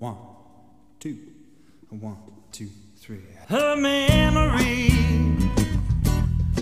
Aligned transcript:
One, 0.00 0.16
two, 0.98 1.18
one, 1.90 2.16
two, 2.52 2.70
three. 2.96 3.20
Her 3.50 3.76
memory 3.76 4.88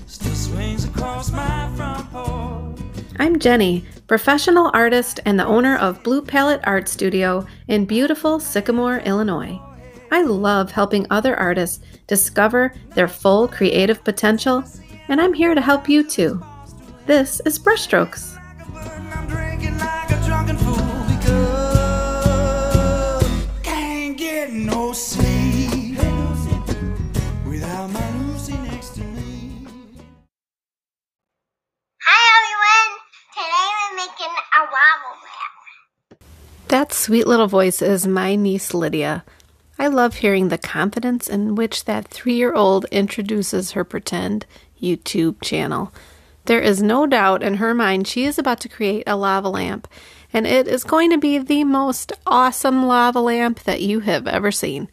still 0.08 0.34
swings 0.34 0.84
across 0.84 1.30
my 1.30 1.70
front 1.76 2.10
porch. 2.10 2.80
I'm 3.20 3.38
Jenny, 3.38 3.84
professional 4.08 4.72
artist 4.74 5.20
and 5.24 5.38
the 5.38 5.46
owner 5.46 5.76
of 5.76 6.02
Bleu 6.02 6.20
Palette 6.20 6.62
Art 6.64 6.88
Studio 6.88 7.46
in 7.68 7.84
beautiful 7.84 8.40
Sycamore, 8.40 8.98
Illinois. 9.06 9.56
I 10.10 10.22
love 10.22 10.72
helping 10.72 11.06
other 11.08 11.36
artists 11.36 11.78
discover 12.08 12.74
their 12.96 13.06
full 13.06 13.46
creative 13.46 14.02
potential, 14.02 14.64
and 15.06 15.20
I'm 15.20 15.32
here 15.32 15.54
to 15.54 15.60
help 15.60 15.88
you 15.88 16.02
too. 16.02 16.42
This 17.06 17.40
is 17.46 17.56
Brushstrokes. 17.56 18.37
That 36.68 36.92
sweet 36.92 37.26
little 37.26 37.46
voice 37.46 37.80
is 37.80 38.06
my 38.06 38.34
niece 38.34 38.74
Lydia. 38.74 39.24
I 39.78 39.86
love 39.86 40.16
hearing 40.16 40.48
the 40.48 40.58
confidence 40.58 41.28
in 41.28 41.54
which 41.54 41.84
that 41.86 42.08
three 42.08 42.34
year 42.34 42.52
old 42.52 42.84
introduces 42.86 43.72
her 43.72 43.84
pretend 43.84 44.44
YouTube 44.80 45.40
channel. 45.40 45.92
There 46.44 46.60
is 46.60 46.82
no 46.82 47.06
doubt 47.06 47.42
in 47.42 47.54
her 47.54 47.74
mind 47.74 48.06
she 48.06 48.24
is 48.24 48.38
about 48.38 48.60
to 48.60 48.68
create 48.68 49.04
a 49.06 49.16
lava 49.16 49.48
lamp, 49.48 49.88
and 50.32 50.46
it 50.46 50.66
is 50.66 50.84
going 50.84 51.10
to 51.10 51.18
be 51.18 51.38
the 51.38 51.64
most 51.64 52.12
awesome 52.26 52.86
lava 52.86 53.20
lamp 53.20 53.62
that 53.64 53.80
you 53.80 54.00
have 54.00 54.26
ever 54.26 54.50
seen. 54.50 54.88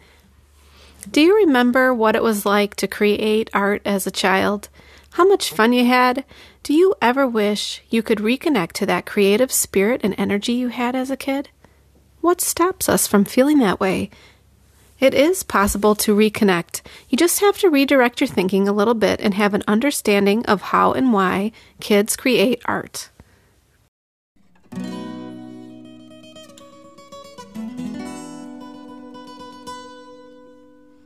Do 1.09 1.21
you 1.21 1.35
remember 1.35 1.93
what 1.93 2.15
it 2.15 2.23
was 2.23 2.45
like 2.45 2.75
to 2.75 2.87
create 2.87 3.49
art 3.53 3.81
as 3.85 4.05
a 4.07 4.11
child? 4.11 4.69
How 5.15 5.25
much 5.25 5.53
fun 5.53 5.71
you 5.71 5.85
had? 5.85 6.25
Do 6.61 6.73
you 6.73 6.93
ever 7.01 7.25
wish 7.25 7.81
you 7.89 8.03
could 8.03 8.17
reconnect 8.17 8.73
to 8.73 8.85
that 8.87 9.05
creative 9.05 9.49
spirit 9.49 10.01
and 10.03 10.13
energy 10.17 10.51
you 10.51 10.67
had 10.67 10.93
as 10.93 11.09
a 11.09 11.15
kid? 11.15 11.47
What 12.19 12.41
stops 12.41 12.89
us 12.89 13.07
from 13.07 13.23
feeling 13.23 13.59
that 13.59 13.79
way? 13.79 14.09
It 14.99 15.13
is 15.13 15.41
possible 15.41 15.95
to 15.95 16.13
reconnect. 16.13 16.81
You 17.07 17.17
just 17.17 17.39
have 17.39 17.57
to 17.59 17.69
redirect 17.69 18.19
your 18.19 18.27
thinking 18.27 18.67
a 18.67 18.73
little 18.73 18.93
bit 18.93 19.21
and 19.21 19.35
have 19.35 19.53
an 19.53 19.63
understanding 19.69 20.45
of 20.47 20.63
how 20.63 20.91
and 20.91 21.13
why 21.13 21.53
kids 21.79 22.17
create 22.17 22.61
art. 22.65 23.09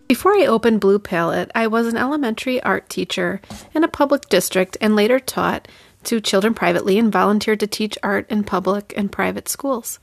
Before 0.09 0.33
I 0.33 0.47
opened 0.47 0.79
Bleu 0.79 0.97
Palette, 0.97 1.52
I 1.53 1.67
was 1.67 1.85
an 1.85 1.95
elementary 1.95 2.59
art 2.63 2.89
teacher 2.89 3.41
in 3.75 3.83
a 3.83 3.88
public 3.88 4.27
district 4.27 4.75
and 4.81 4.95
later 4.95 5.19
taught 5.19 5.67
to 6.05 6.19
children 6.19 6.55
privately 6.55 6.97
and 6.97 7.11
volunteered 7.11 7.59
to 7.59 7.67
teach 7.67 7.95
art 8.01 8.25
in 8.27 8.43
public 8.43 8.91
and 8.97 9.11
private 9.11 9.47
schools. 9.47 9.99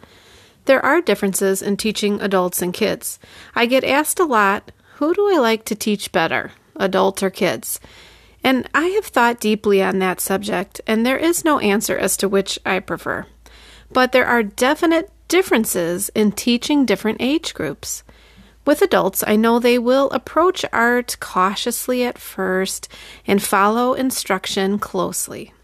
There 0.66 0.82
are 0.84 1.00
differences 1.00 1.60
in 1.60 1.76
teaching 1.76 2.20
adults 2.20 2.62
and 2.62 2.72
kids. 2.72 3.18
I 3.56 3.66
get 3.66 3.82
asked 3.82 4.20
a 4.20 4.24
lot, 4.24 4.70
who 4.98 5.12
do 5.12 5.28
I 5.28 5.38
like 5.40 5.64
to 5.64 5.74
teach 5.74 6.12
better, 6.12 6.52
adults 6.76 7.24
or 7.24 7.30
kids? 7.30 7.80
And 8.44 8.70
I 8.72 8.86
have 8.86 9.06
thought 9.06 9.40
deeply 9.40 9.82
on 9.82 9.98
that 9.98 10.20
subject, 10.20 10.80
and 10.86 11.04
there 11.04 11.18
is 11.18 11.44
no 11.44 11.58
answer 11.58 11.98
as 11.98 12.16
to 12.18 12.28
which 12.28 12.60
I 12.64 12.78
prefer. 12.78 13.26
But 13.90 14.12
there 14.12 14.26
are 14.26 14.44
definite 14.44 15.10
differences 15.26 16.10
in 16.14 16.30
teaching 16.30 16.86
different 16.86 17.20
age 17.20 17.54
groups. 17.54 18.04
With 18.66 18.82
adults, 18.82 19.22
I 19.24 19.36
know 19.36 19.60
they 19.60 19.78
will 19.78 20.10
approach 20.10 20.64
art 20.72 21.16
cautiously 21.20 22.02
at 22.02 22.18
first 22.18 22.88
and 23.24 23.40
follow 23.40 23.94
instruction 23.94 24.80
closely. 24.80 25.54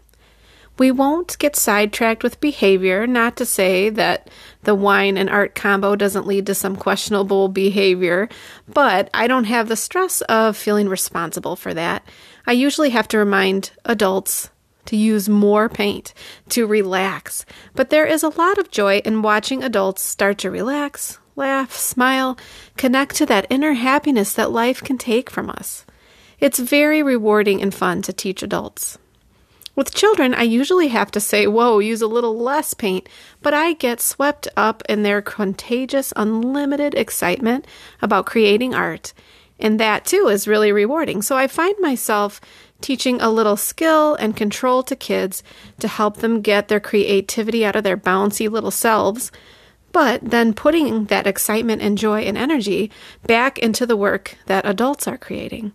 We 0.77 0.89
won't 0.89 1.37
get 1.37 1.57
sidetracked 1.57 2.23
with 2.23 2.39
behavior, 2.39 3.05
not 3.05 3.35
to 3.37 3.45
say 3.45 3.89
that 3.89 4.29
the 4.63 4.73
wine 4.73 5.17
and 5.17 5.29
art 5.29 5.53
combo 5.53 5.97
doesn't 5.97 6.25
lead 6.25 6.45
to 6.47 6.55
some 6.55 6.77
questionable 6.77 7.49
behavior, 7.49 8.29
but 8.67 9.09
I 9.13 9.27
don't 9.27 9.43
have 9.43 9.67
the 9.67 9.75
stress 9.75 10.21
of 10.21 10.55
feeling 10.55 10.87
responsible 10.87 11.57
for 11.57 11.73
that. 11.73 12.07
I 12.47 12.53
usually 12.53 12.91
have 12.91 13.09
to 13.09 13.19
remind 13.19 13.71
adults 13.83 14.49
to 14.85 14.95
use 14.95 15.27
more 15.27 15.67
paint, 15.67 16.13
to 16.49 16.65
relax, 16.65 17.45
but 17.75 17.89
there 17.89 18.05
is 18.05 18.23
a 18.23 18.29
lot 18.29 18.57
of 18.57 18.71
joy 18.71 18.99
in 19.05 19.21
watching 19.21 19.61
adults 19.61 20.01
start 20.01 20.37
to 20.39 20.49
relax, 20.49 21.19
laugh, 21.35 21.73
smile, 21.75 22.37
connect 22.77 23.15
to 23.15 23.25
that 23.25 23.47
inner 23.49 23.73
happiness 23.73 24.33
that 24.33 24.51
life 24.51 24.81
can 24.81 24.97
take 24.97 25.29
from 25.29 25.49
us. 25.49 25.85
It's 26.39 26.59
very 26.59 27.01
rewarding 27.01 27.61
and 27.61 27.73
fun 27.73 28.01
to 28.03 28.13
teach 28.13 28.43
adults. 28.43 28.97
With 29.75 29.95
children, 29.95 30.35
I 30.35 30.43
usually 30.43 30.89
have 30.89 31.09
to 31.11 31.19
say, 31.19 31.47
whoa, 31.47 31.79
use 31.79 32.01
a 32.01 32.07
little 32.07 32.37
less 32.37 32.75
paint, 32.75 33.09
but 33.41 33.55
I 33.55 33.73
get 33.73 33.99
swept 33.99 34.47
up 34.55 34.83
in 34.87 35.01
their 35.01 35.21
contagious, 35.21 36.13
unlimited 36.15 36.93
excitement 36.93 37.65
about 38.01 38.27
creating 38.27 38.75
art. 38.75 39.13
And 39.59 39.79
that 39.79 40.05
too 40.05 40.27
is 40.27 40.47
really 40.47 40.71
rewarding. 40.71 41.23
So 41.23 41.37
I 41.37 41.47
find 41.47 41.75
myself 41.79 42.39
teaching 42.81 43.19
a 43.19 43.31
little 43.31 43.57
skill 43.57 44.13
and 44.15 44.35
control 44.35 44.83
to 44.83 44.95
kids 44.95 45.41
to 45.79 45.87
help 45.87 46.17
them 46.17 46.41
get 46.41 46.67
their 46.67 46.81
creativity 46.81 47.65
out 47.65 47.75
of 47.75 47.83
their 47.83 47.97
bouncy 47.97 48.51
little 48.51 48.71
selves, 48.71 49.31
but 49.93 50.19
then 50.21 50.53
putting 50.53 51.05
that 51.05 51.25
excitement 51.27 51.81
and 51.81 51.97
joy 51.97 52.23
and 52.23 52.37
energy 52.37 52.91
back 53.25 53.57
into 53.57 53.85
the 53.85 53.95
work 53.95 54.37
that 54.47 54.65
adults 54.65 55.07
are 55.07 55.17
creating. 55.17 55.71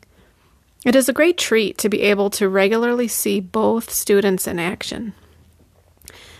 It 0.84 0.94
is 0.94 1.08
a 1.08 1.14
great 1.14 1.38
treat 1.38 1.78
to 1.78 1.88
be 1.88 2.02
able 2.02 2.28
to 2.30 2.48
regularly 2.48 3.08
see 3.08 3.40
both 3.40 3.90
students 3.90 4.46
in 4.46 4.58
action. 4.58 5.14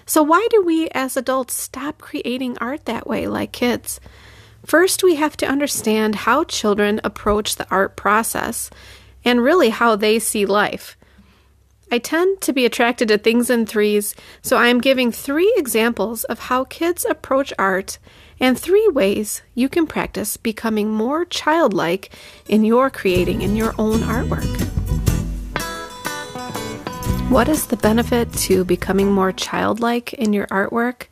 So, 0.04 0.22
why 0.22 0.46
do 0.50 0.62
we 0.62 0.88
as 0.90 1.16
adults 1.16 1.54
stop 1.54 1.98
creating 1.98 2.58
art 2.58 2.84
that 2.86 3.06
way 3.06 3.26
like 3.26 3.52
kids? 3.52 4.00
First, 4.66 5.02
we 5.02 5.14
have 5.14 5.36
to 5.38 5.46
understand 5.46 6.14
how 6.14 6.44
children 6.44 7.00
approach 7.04 7.56
the 7.56 7.66
art 7.70 7.96
process 7.96 8.70
and 9.24 9.42
really 9.42 9.70
how 9.70 9.96
they 9.96 10.18
see 10.18 10.46
life. 10.46 10.96
I 11.90 11.98
tend 11.98 12.42
to 12.42 12.52
be 12.52 12.66
attracted 12.66 13.08
to 13.08 13.16
things 13.16 13.48
in 13.48 13.64
threes, 13.64 14.14
so 14.42 14.58
I 14.58 14.66
am 14.66 14.80
giving 14.80 15.10
three 15.10 15.52
examples 15.56 16.24
of 16.24 16.38
how 16.38 16.64
kids 16.64 17.06
approach 17.08 17.50
art 17.58 17.98
and 18.38 18.58
three 18.58 18.86
ways 18.88 19.40
you 19.54 19.70
can 19.70 19.86
practice 19.86 20.36
becoming 20.36 20.90
more 20.90 21.24
childlike 21.24 22.10
in 22.46 22.62
your 22.62 22.90
creating 22.90 23.40
in 23.40 23.56
your 23.56 23.74
own 23.78 24.00
artwork. 24.00 24.44
What 27.30 27.48
is 27.48 27.66
the 27.66 27.76
benefit 27.76 28.32
to 28.34 28.64
becoming 28.64 29.10
more 29.10 29.32
childlike 29.32 30.12
in 30.12 30.34
your 30.34 30.46
artwork? 30.48 31.06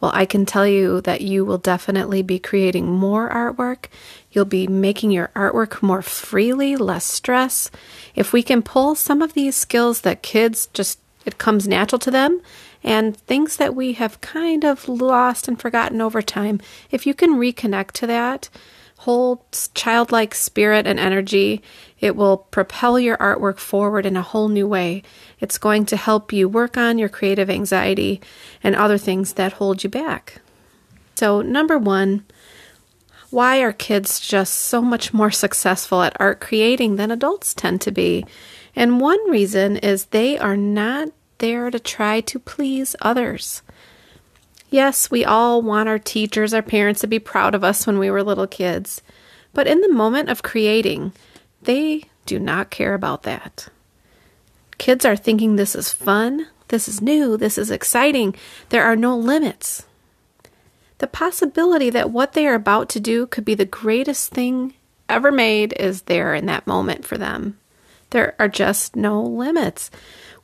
Well, 0.00 0.10
I 0.14 0.26
can 0.26 0.44
tell 0.44 0.66
you 0.66 1.00
that 1.02 1.22
you 1.22 1.44
will 1.44 1.58
definitely 1.58 2.22
be 2.22 2.38
creating 2.38 2.86
more 2.86 3.30
artwork. 3.30 3.86
You'll 4.36 4.44
be 4.44 4.66
making 4.66 5.12
your 5.12 5.30
artwork 5.34 5.80
more 5.80 6.02
freely, 6.02 6.76
less 6.76 7.06
stress. 7.06 7.70
If 8.14 8.34
we 8.34 8.42
can 8.42 8.60
pull 8.60 8.94
some 8.94 9.22
of 9.22 9.32
these 9.32 9.56
skills 9.56 10.02
that 10.02 10.20
kids 10.20 10.68
just, 10.74 10.98
it 11.24 11.38
comes 11.38 11.66
natural 11.66 11.98
to 12.00 12.10
them, 12.10 12.42
and 12.84 13.16
things 13.16 13.56
that 13.56 13.74
we 13.74 13.94
have 13.94 14.20
kind 14.20 14.62
of 14.62 14.90
lost 14.90 15.48
and 15.48 15.58
forgotten 15.58 16.02
over 16.02 16.20
time, 16.20 16.60
if 16.90 17.06
you 17.06 17.14
can 17.14 17.36
reconnect 17.36 17.92
to 17.92 18.06
that, 18.08 18.50
whole 18.98 19.42
childlike 19.72 20.34
spirit 20.34 20.86
and 20.86 21.00
energy, 21.00 21.62
it 21.98 22.14
will 22.14 22.36
propel 22.36 22.98
your 22.98 23.16
artwork 23.16 23.56
forward 23.56 24.04
in 24.04 24.18
a 24.18 24.22
whole 24.22 24.48
new 24.48 24.68
way. 24.68 25.02
It's 25.40 25.56
going 25.56 25.86
to 25.86 25.96
help 25.96 26.30
you 26.30 26.46
work 26.46 26.76
on 26.76 26.98
your 26.98 27.08
creative 27.08 27.48
anxiety 27.48 28.20
and 28.62 28.76
other 28.76 28.98
things 28.98 29.32
that 29.32 29.54
hold 29.54 29.82
you 29.82 29.88
back. 29.88 30.42
So, 31.14 31.40
number 31.40 31.78
one, 31.78 32.26
why 33.30 33.60
are 33.60 33.72
kids 33.72 34.20
just 34.20 34.54
so 34.54 34.80
much 34.82 35.12
more 35.12 35.30
successful 35.30 36.02
at 36.02 36.16
art 36.20 36.40
creating 36.40 36.96
than 36.96 37.10
adults 37.10 37.54
tend 37.54 37.80
to 37.82 37.90
be? 37.90 38.24
And 38.74 39.00
one 39.00 39.30
reason 39.30 39.76
is 39.78 40.06
they 40.06 40.38
are 40.38 40.56
not 40.56 41.08
there 41.38 41.70
to 41.70 41.78
try 41.78 42.20
to 42.22 42.38
please 42.38 42.96
others. 43.00 43.62
Yes, 44.70 45.10
we 45.10 45.24
all 45.24 45.62
want 45.62 45.88
our 45.88 45.98
teachers, 45.98 46.52
our 46.52 46.62
parents 46.62 47.00
to 47.02 47.06
be 47.06 47.18
proud 47.18 47.54
of 47.54 47.64
us 47.64 47.86
when 47.86 47.98
we 47.98 48.10
were 48.10 48.22
little 48.22 48.46
kids, 48.46 49.00
but 49.54 49.66
in 49.66 49.80
the 49.80 49.92
moment 49.92 50.28
of 50.28 50.42
creating, 50.42 51.12
they 51.62 52.04
do 52.26 52.38
not 52.38 52.70
care 52.70 52.94
about 52.94 53.22
that. 53.22 53.68
Kids 54.78 55.04
are 55.04 55.16
thinking 55.16 55.56
this 55.56 55.74
is 55.74 55.92
fun, 55.92 56.48
this 56.68 56.88
is 56.88 57.00
new, 57.00 57.36
this 57.36 57.56
is 57.56 57.70
exciting, 57.70 58.34
there 58.68 58.84
are 58.84 58.96
no 58.96 59.16
limits. 59.16 59.86
The 60.98 61.06
possibility 61.06 61.90
that 61.90 62.10
what 62.10 62.32
they 62.32 62.46
are 62.46 62.54
about 62.54 62.88
to 62.90 63.00
do 63.00 63.26
could 63.26 63.44
be 63.44 63.54
the 63.54 63.64
greatest 63.64 64.30
thing 64.32 64.74
ever 65.08 65.30
made 65.30 65.74
is 65.78 66.02
there 66.02 66.34
in 66.34 66.46
that 66.46 66.66
moment 66.66 67.04
for 67.04 67.18
them. 67.18 67.58
There 68.10 68.34
are 68.38 68.48
just 68.48 68.96
no 68.96 69.22
limits. 69.22 69.90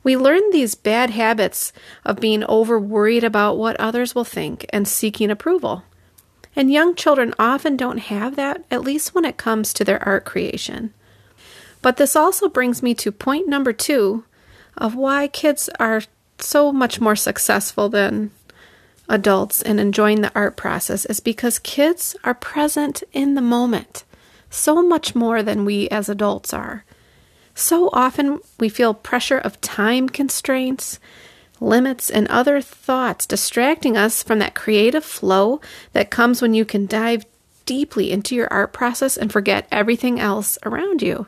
We 0.03 0.17
learn 0.17 0.41
these 0.51 0.75
bad 0.75 1.09
habits 1.09 1.71
of 2.03 2.19
being 2.19 2.43
over 2.45 2.79
worried 2.79 3.23
about 3.23 3.57
what 3.57 3.79
others 3.79 4.13
will 4.13 4.25
think 4.25 4.65
and 4.69 4.87
seeking 4.87 5.31
approval. 5.31 5.83
And 6.55 6.71
young 6.71 6.93
children 6.93 7.33
often 7.39 7.77
don't 7.77 7.97
have 7.97 8.35
that, 8.35 8.63
at 8.69 8.83
least 8.83 9.15
when 9.15 9.25
it 9.25 9.37
comes 9.37 9.73
to 9.73 9.83
their 9.83 10.03
art 10.07 10.25
creation. 10.25 10.93
But 11.81 11.97
this 11.97 12.15
also 12.15 12.47
brings 12.47 12.83
me 12.83 12.93
to 12.95 13.11
point 13.11 13.47
number 13.47 13.73
two 13.73 14.23
of 14.77 14.95
why 14.95 15.27
kids 15.27 15.69
are 15.79 16.03
so 16.39 16.71
much 16.71 16.99
more 17.01 17.15
successful 17.15 17.89
than 17.89 18.31
adults 19.09 19.61
in 19.61 19.79
enjoying 19.79 20.21
the 20.21 20.31
art 20.35 20.55
process 20.55 21.05
is 21.05 21.19
because 21.19 21.59
kids 21.59 22.15
are 22.23 22.33
present 22.33 23.03
in 23.11 23.35
the 23.35 23.41
moment 23.41 24.03
so 24.49 24.81
much 24.81 25.15
more 25.15 25.41
than 25.41 25.65
we 25.65 25.89
as 25.89 26.07
adults 26.09 26.53
are. 26.53 26.85
So 27.55 27.89
often 27.91 28.39
we 28.59 28.69
feel 28.69 28.93
pressure 28.93 29.37
of 29.37 29.59
time 29.61 30.09
constraints, 30.09 30.99
limits, 31.59 32.09
and 32.09 32.27
other 32.27 32.61
thoughts 32.61 33.25
distracting 33.25 33.97
us 33.97 34.23
from 34.23 34.39
that 34.39 34.55
creative 34.55 35.03
flow 35.03 35.61
that 35.93 36.11
comes 36.11 36.41
when 36.41 36.53
you 36.53 36.65
can 36.65 36.85
dive 36.85 37.25
deeply 37.65 38.11
into 38.11 38.35
your 38.35 38.51
art 38.51 38.73
process 38.73 39.17
and 39.17 39.31
forget 39.31 39.67
everything 39.71 40.19
else 40.19 40.57
around 40.63 41.01
you. 41.01 41.27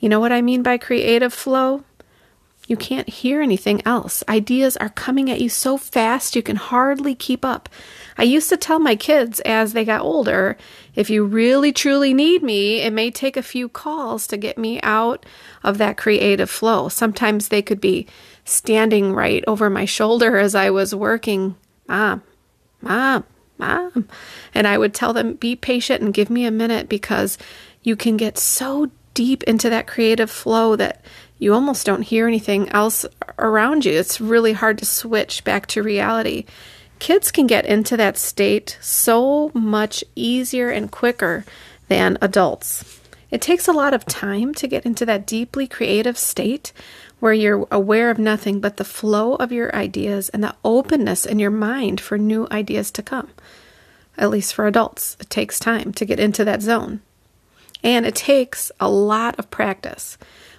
You 0.00 0.08
know 0.08 0.20
what 0.20 0.32
I 0.32 0.42
mean 0.42 0.62
by 0.62 0.78
creative 0.78 1.32
flow? 1.32 1.84
You 2.66 2.76
can't 2.76 3.08
hear 3.08 3.42
anything 3.42 3.82
else. 3.84 4.24
Ideas 4.26 4.76
are 4.78 4.88
coming 4.88 5.30
at 5.30 5.40
you 5.40 5.50
so 5.50 5.76
fast 5.76 6.34
you 6.34 6.42
can 6.42 6.56
hardly 6.56 7.14
keep 7.14 7.44
up. 7.44 7.68
I 8.16 8.22
used 8.22 8.48
to 8.48 8.56
tell 8.56 8.78
my 8.78 8.96
kids 8.96 9.40
as 9.40 9.74
they 9.74 9.84
got 9.84 10.00
older 10.00 10.56
if 10.94 11.10
you 11.10 11.24
really 11.24 11.72
truly 11.72 12.14
need 12.14 12.42
me, 12.42 12.80
it 12.80 12.92
may 12.92 13.10
take 13.10 13.36
a 13.36 13.42
few 13.42 13.68
calls 13.68 14.26
to 14.28 14.36
get 14.36 14.56
me 14.56 14.80
out 14.82 15.26
of 15.62 15.76
that 15.78 15.96
creative 15.96 16.48
flow. 16.48 16.88
Sometimes 16.88 17.48
they 17.48 17.62
could 17.62 17.80
be 17.80 18.06
standing 18.44 19.12
right 19.12 19.44
over 19.46 19.68
my 19.68 19.84
shoulder 19.84 20.38
as 20.38 20.54
I 20.54 20.70
was 20.70 20.94
working. 20.94 21.56
Mom, 21.86 22.22
mom, 22.80 23.24
mom. 23.58 24.08
And 24.54 24.66
I 24.66 24.78
would 24.78 24.94
tell 24.94 25.12
them, 25.12 25.34
be 25.34 25.56
patient 25.56 26.02
and 26.02 26.14
give 26.14 26.30
me 26.30 26.46
a 26.46 26.50
minute 26.50 26.88
because 26.88 27.36
you 27.82 27.96
can 27.96 28.16
get 28.16 28.38
so 28.38 28.90
deep 29.12 29.42
into 29.44 29.70
that 29.70 29.86
creative 29.86 30.30
flow 30.30 30.76
that 30.76 31.04
you 31.44 31.52
almost 31.52 31.84
don't 31.84 32.02
hear 32.02 32.26
anything 32.26 32.70
else 32.70 33.04
around 33.38 33.84
you. 33.84 33.92
It's 33.92 34.20
really 34.20 34.54
hard 34.54 34.78
to 34.78 34.86
switch 34.86 35.44
back 35.44 35.66
to 35.68 35.82
reality. 35.82 36.46
Kids 36.98 37.30
can 37.30 37.46
get 37.46 37.66
into 37.66 37.98
that 37.98 38.16
state 38.16 38.78
so 38.80 39.50
much 39.52 40.02
easier 40.16 40.70
and 40.70 40.90
quicker 40.90 41.44
than 41.88 42.16
adults. 42.22 43.00
It 43.30 43.42
takes 43.42 43.68
a 43.68 43.72
lot 43.72 43.92
of 43.92 44.06
time 44.06 44.54
to 44.54 44.66
get 44.66 44.86
into 44.86 45.04
that 45.04 45.26
deeply 45.26 45.66
creative 45.66 46.16
state 46.16 46.72
where 47.20 47.34
you're 47.34 47.68
aware 47.70 48.10
of 48.10 48.18
nothing 48.18 48.60
but 48.60 48.78
the 48.78 48.84
flow 48.84 49.34
of 49.34 49.52
your 49.52 49.74
ideas 49.74 50.30
and 50.30 50.42
the 50.42 50.54
openness 50.64 51.26
in 51.26 51.38
your 51.38 51.50
mind 51.50 52.00
for 52.00 52.16
new 52.16 52.48
ideas 52.50 52.90
to 52.92 53.02
come. 53.02 53.30
At 54.16 54.30
least 54.30 54.54
for 54.54 54.66
adults, 54.66 55.16
it 55.20 55.28
takes 55.28 55.58
time 55.58 55.92
to 55.92 56.06
get 56.06 56.20
into 56.20 56.44
that 56.44 56.62
zone. 56.62 57.02
And 57.82 58.06
it 58.06 58.14
takes 58.14 58.72
a 58.80 58.88
lot 58.88 59.38
of 59.38 59.50
practice. 59.50 60.16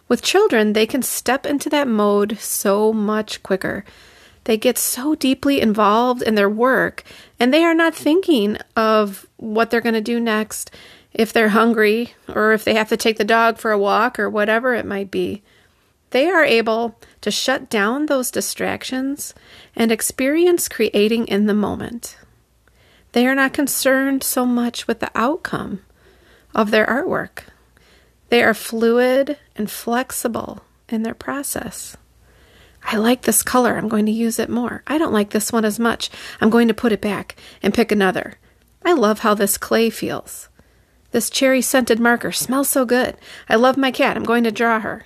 With 0.07 0.21
children, 0.21 0.73
they 0.73 0.85
can 0.85 1.01
step 1.01 1.45
into 1.45 1.69
that 1.69 1.87
mode 1.87 2.37
so 2.39 2.93
much 2.93 3.41
quicker. 3.41 3.83
They 4.43 4.57
get 4.57 4.77
so 4.77 5.15
deeply 5.15 5.59
involved 5.59 6.21
in 6.21 6.35
their 6.35 6.49
work 6.49 7.03
and 7.39 7.51
they 7.51 7.63
are 7.63 7.73
not 7.73 7.95
thinking 7.95 8.57
of 8.75 9.27
what 9.37 9.71
they're 9.71 9.81
going 9.81 9.95
to 9.95 10.01
do 10.01 10.19
next 10.19 10.71
if 11.13 11.33
they're 11.33 11.49
hungry 11.49 12.13
or 12.33 12.53
if 12.53 12.63
they 12.63 12.75
have 12.75 12.89
to 12.89 12.97
take 12.97 13.17
the 13.17 13.23
dog 13.23 13.57
for 13.57 13.71
a 13.71 13.79
walk 13.79 14.19
or 14.19 14.29
whatever 14.29 14.75
it 14.75 14.85
might 14.85 15.09
be. 15.09 15.41
They 16.11 16.29
are 16.29 16.45
able 16.45 16.99
to 17.21 17.31
shut 17.31 17.69
down 17.69 18.05
those 18.05 18.29
distractions 18.29 19.33
and 19.75 19.91
experience 19.91 20.69
creating 20.69 21.27
in 21.27 21.47
the 21.47 21.53
moment. 21.55 22.17
They 23.13 23.25
are 23.25 23.35
not 23.35 23.53
concerned 23.53 24.23
so 24.23 24.45
much 24.45 24.87
with 24.87 24.99
the 24.99 25.11
outcome 25.15 25.81
of 26.53 26.69
their 26.69 26.85
artwork. 26.85 27.45
They 28.35 28.43
are 28.43 28.53
fluid 28.53 29.37
and 29.55 29.71
flexible 29.71 30.65
in 30.89 31.03
their 31.03 31.13
process. 31.13 31.95
I 32.83 32.97
like 32.97 33.21
this 33.21 33.41
color. 33.41 33.77
I'm 33.77 33.87
going 33.87 34.05
to 34.07 34.11
use 34.11 34.39
it 34.39 34.49
more. 34.49 34.83
I 34.87 34.97
don't 34.97 35.13
like 35.13 35.29
this 35.29 35.53
one 35.53 35.63
as 35.63 35.79
much. 35.79 36.09
I'm 36.41 36.49
going 36.49 36.67
to 36.67 36.73
put 36.73 36.91
it 36.91 36.99
back 36.99 37.37
and 37.63 37.73
pick 37.73 37.93
another. 37.93 38.33
I 38.83 38.91
love 38.91 39.19
how 39.19 39.35
this 39.35 39.57
clay 39.57 39.89
feels. 39.89 40.49
This 41.11 41.29
cherry 41.29 41.61
scented 41.61 41.97
marker 41.97 42.33
smells 42.33 42.67
so 42.67 42.83
good. 42.83 43.15
I 43.47 43.55
love 43.55 43.77
my 43.77 43.89
cat. 43.89 44.17
I'm 44.17 44.25
going 44.25 44.43
to 44.43 44.51
draw 44.51 44.81
her. 44.81 45.05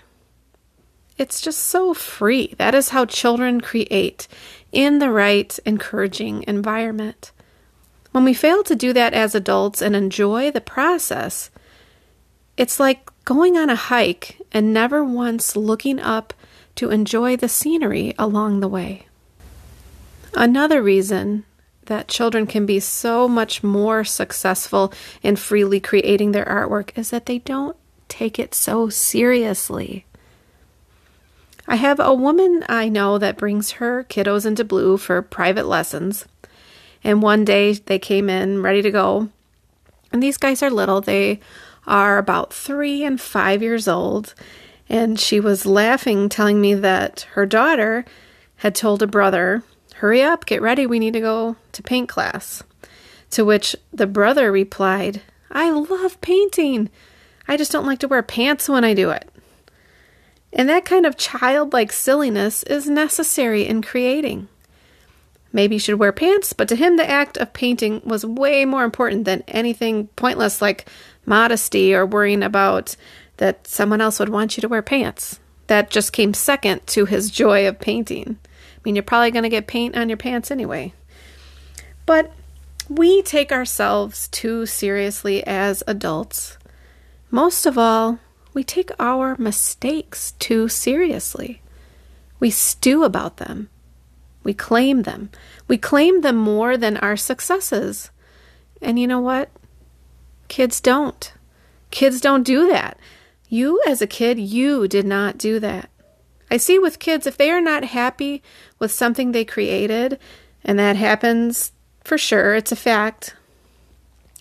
It's 1.19 1.39
just 1.39 1.59
so 1.59 1.93
free. 1.93 2.55
That 2.57 2.73
is 2.73 2.89
how 2.89 3.05
children 3.05 3.61
create 3.61 4.27
in 4.71 4.97
the 4.97 5.11
right, 5.11 5.55
encouraging 5.67 6.45
environment. 6.47 7.31
When 8.11 8.23
we 8.23 8.33
fail 8.33 8.63
to 8.63 8.75
do 8.75 8.91
that 8.93 9.13
as 9.13 9.35
adults 9.35 9.83
and 9.83 9.95
enjoy 9.95 10.49
the 10.49 10.61
process, 10.61 11.51
it's 12.57 12.79
like 12.79 13.09
going 13.29 13.55
on 13.55 13.69
a 13.69 13.75
hike 13.75 14.41
and 14.51 14.73
never 14.73 15.03
once 15.03 15.55
looking 15.55 15.99
up 15.99 16.33
to 16.73 16.89
enjoy 16.89 17.37
the 17.37 17.47
scenery 17.47 18.11
along 18.17 18.59
the 18.59 18.67
way. 18.67 19.05
Another 20.33 20.81
reason 20.81 21.45
that 21.85 22.07
children 22.07 22.47
can 22.47 22.65
be 22.65 22.79
so 22.79 23.27
much 23.27 23.61
more 23.61 24.03
successful 24.03 24.91
in 25.21 25.35
freely 25.35 25.79
creating 25.79 26.31
their 26.31 26.45
artwork 26.45 26.89
is 26.97 27.11
that 27.11 27.27
they 27.27 27.37
don't 27.37 27.77
take 28.07 28.39
it 28.39 28.55
so 28.55 28.89
seriously. 28.89 30.07
I 31.67 31.75
have 31.75 31.99
a 31.99 32.15
woman 32.15 32.65
I 32.67 32.89
know 32.89 33.19
that 33.19 33.37
brings 33.37 33.73
her 33.73 34.05
kiddos 34.05 34.43
into 34.43 34.63
Bleu 34.63 34.97
for 34.97 35.21
private 35.21 35.67
lessons. 35.67 36.25
And 37.03 37.21
one 37.21 37.45
day 37.45 37.73
they 37.73 37.99
came 37.99 38.27
in 38.27 38.63
ready 38.63 38.81
to 38.81 38.89
go. 38.89 39.29
And 40.11 40.23
these 40.23 40.37
guys 40.37 40.63
are 40.63 40.71
little. 40.71 40.99
They 40.99 41.39
are 41.87 42.17
about 42.17 42.53
three 42.53 43.03
and 43.03 43.19
five 43.19 43.61
years 43.61 43.87
old. 43.87 44.33
And 44.87 45.19
she 45.19 45.39
was 45.39 45.65
laughing, 45.65 46.29
telling 46.29 46.59
me 46.59 46.73
that 46.73 47.27
her 47.31 47.45
daughter 47.45 48.05
had 48.57 48.75
told 48.75 49.01
a 49.01 49.07
brother, 49.07 49.63
Hurry 49.95 50.21
up, 50.21 50.45
get 50.45 50.61
ready, 50.61 50.85
we 50.85 50.99
need 50.99 51.13
to 51.13 51.19
go 51.19 51.57
to 51.73 51.83
paint 51.83 52.09
class. 52.09 52.63
To 53.31 53.43
which 53.43 53.75
the 53.91 54.07
brother 54.07 54.51
replied, 54.51 55.21
I 55.51 55.71
love 55.71 56.21
painting. 56.21 56.89
I 57.47 57.57
just 57.57 57.71
don't 57.71 57.85
like 57.85 57.99
to 57.99 58.07
wear 58.07 58.23
pants 58.23 58.69
when 58.69 58.83
I 58.83 58.93
do 58.93 59.09
it. 59.09 59.29
And 60.53 60.67
that 60.69 60.85
kind 60.85 61.05
of 61.05 61.17
childlike 61.17 61.91
silliness 61.91 62.63
is 62.63 62.89
necessary 62.89 63.67
in 63.67 63.81
creating. 63.81 64.47
Maybe 65.51 65.75
you 65.75 65.79
should 65.79 65.99
wear 65.99 66.11
pants, 66.11 66.53
but 66.53 66.67
to 66.69 66.75
him, 66.75 66.97
the 66.97 67.09
act 67.09 67.37
of 67.37 67.53
painting 67.53 68.01
was 68.05 68.25
way 68.25 68.65
more 68.65 68.83
important 68.83 69.25
than 69.25 69.43
anything 69.47 70.07
pointless 70.15 70.61
like 70.61 70.87
modesty 71.29 71.93
or 71.93 72.05
worrying 72.05 72.43
about 72.43 72.95
that 73.37 73.67
someone 73.67 74.01
else 74.01 74.19
would 74.19 74.29
want 74.29 74.57
you 74.57 74.61
to 74.61 74.67
wear 74.67 74.81
pants. 74.81 75.39
That 75.67 75.91
just 75.91 76.11
came 76.11 76.33
second 76.33 76.85
to 76.87 77.05
his 77.05 77.31
joy 77.31 77.67
of 77.67 77.79
painting. 77.79 78.39
I 78.43 78.79
mean, 78.83 78.95
you're 78.95 79.03
probably 79.03 79.31
going 79.31 79.43
to 79.43 79.49
get 79.49 79.67
paint 79.67 79.95
on 79.95 80.09
your 80.09 80.17
pants 80.17 80.51
anyway. 80.51 80.93
But 82.05 82.33
we 82.89 83.21
take 83.21 83.51
ourselves 83.51 84.27
too 84.29 84.65
seriously 84.65 85.45
as 85.45 85.83
adults. 85.85 86.57
Most 87.29 87.67
of 87.67 87.77
all, 87.77 88.19
we 88.53 88.63
take 88.63 88.89
our 88.99 89.37
mistakes 89.37 90.31
too 90.39 90.67
seriously. 90.67 91.61
We 92.39 92.49
stew 92.49 93.03
about 93.03 93.37
them. 93.37 93.69
We 94.43 94.55
claim 94.55 95.03
them. 95.03 95.29
We 95.67 95.77
claim 95.77 96.21
them 96.21 96.35
more 96.35 96.77
than 96.77 96.97
our 96.97 97.15
successes. 97.15 98.09
And 98.81 98.97
you 98.97 99.05
know 99.05 99.19
what? 99.19 99.49
Kids 100.49 100.81
don't. 100.81 101.31
Kids 101.91 102.19
don't 102.19 102.43
do 102.43 102.67
that. 102.67 102.99
You, 103.47 103.81
as 103.87 104.01
a 104.01 104.07
kid, 104.07 104.37
you 104.37 104.87
did 104.87 105.05
not 105.05 105.37
do 105.37 105.59
that. 105.59 105.89
I 106.51 106.57
see 106.57 106.77
with 106.77 106.99
kids, 106.99 107.25
if 107.25 107.37
they 107.37 107.49
are 107.51 107.61
not 107.61 107.83
happy 107.85 108.43
with 108.77 108.91
something 108.91 109.31
they 109.31 109.45
created, 109.45 110.19
and 110.63 110.77
that 110.77 110.95
happens 110.95 111.71
for 112.03 112.17
sure, 112.17 112.55
it's 112.55 112.71
a 112.71 112.75
fact 112.75 113.35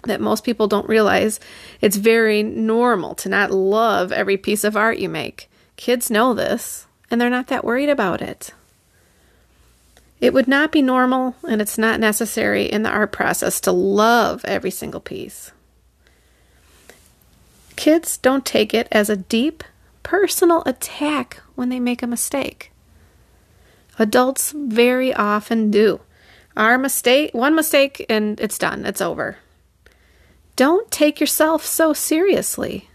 that 0.04 0.20
most 0.20 0.44
people 0.44 0.66
don't 0.66 0.88
realize. 0.88 1.38
It's 1.80 1.96
very 1.96 2.42
normal 2.42 3.14
to 3.16 3.28
not 3.28 3.50
love 3.50 4.10
every 4.10 4.36
piece 4.36 4.64
of 4.64 4.76
art 4.76 4.98
you 4.98 5.08
make. 5.08 5.50
Kids 5.76 6.10
know 6.10 6.34
this, 6.34 6.86
and 7.10 7.20
they're 7.20 7.30
not 7.30 7.48
that 7.48 7.64
worried 7.64 7.90
about 7.90 8.22
it. 8.22 8.52
It 10.20 10.32
would 10.32 10.48
not 10.48 10.72
be 10.72 10.82
normal, 10.82 11.36
and 11.46 11.60
it's 11.60 11.78
not 11.78 12.00
necessary 12.00 12.64
in 12.64 12.82
the 12.82 12.90
art 12.90 13.12
process 13.12 13.60
to 13.62 13.72
love 13.72 14.44
every 14.44 14.70
single 14.70 15.00
piece. 15.00 15.52
Kids 17.78 18.18
don't 18.18 18.44
take 18.44 18.74
it 18.74 18.88
as 18.90 19.08
a 19.08 19.16
deep, 19.16 19.62
personal 20.02 20.64
attack 20.66 21.40
when 21.54 21.68
they 21.68 21.78
make 21.78 22.02
a 22.02 22.08
mistake. 22.08 22.72
Adults 24.00 24.50
very 24.50 25.14
often 25.14 25.70
do. 25.70 26.00
Our 26.56 26.76
mistake, 26.76 27.32
one 27.34 27.54
mistake, 27.54 28.04
and 28.08 28.40
it's 28.40 28.58
done, 28.58 28.84
it's 28.84 29.00
over. 29.00 29.36
Don't 30.56 30.90
take 30.90 31.20
yourself 31.20 31.64
so 31.64 31.92
seriously. 31.92 32.90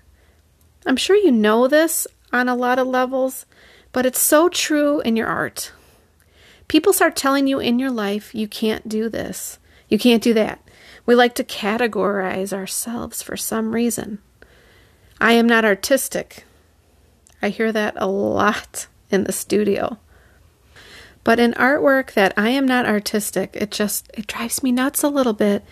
I'm 0.86 0.98
sure 0.98 1.16
you 1.16 1.32
know 1.32 1.70
this 1.70 2.06
on 2.34 2.50
a 2.50 2.56
lot 2.56 2.78
of 2.78 2.86
levels, 2.86 3.46
but 3.94 4.06
it's 4.06 4.20
so 4.20 4.50
true 4.50 5.00
in 5.00 5.16
your 5.16 5.28
art. 5.28 5.72
People 6.68 6.92
start 6.92 7.16
telling 7.16 7.48
you 7.48 7.58
in 7.58 7.80
your 7.80 7.92
life 7.92 8.36
you 8.36 8.50
can't 8.50 8.90
do 8.90 9.08
this, 9.08 9.60
you 9.88 9.98
can't 9.98 10.22
do 10.22 10.34
that. 10.34 10.60
We 11.06 11.16
like 11.16 11.36
to 11.36 11.44
categorize 11.46 12.52
ourselves 12.52 13.22
for 13.22 13.38
some 13.38 13.74
reason. 13.74 14.20
I 15.20 15.34
am 15.34 15.48
not 15.48 15.66
artistic. 15.66 16.46
I 17.42 17.50
hear 17.50 17.72
that 17.72 17.96
a 17.98 18.08
lot 18.08 18.88
in 19.10 19.24
the 19.26 19.32
studio. 19.32 19.98
But 21.24 21.40
in 21.40 21.54
artwork 21.54 22.14
that 22.14 22.34
I 22.36 22.50
am 22.50 22.66
not 22.66 22.86
artistic, 22.86 23.52
it 23.54 23.72
just 23.72 24.10
it 24.14 24.28
drives 24.28 24.64
me 24.64 24.72
nuts 24.72 25.04
a 25.04 25.10
little 25.10 25.34
bit 25.34 25.64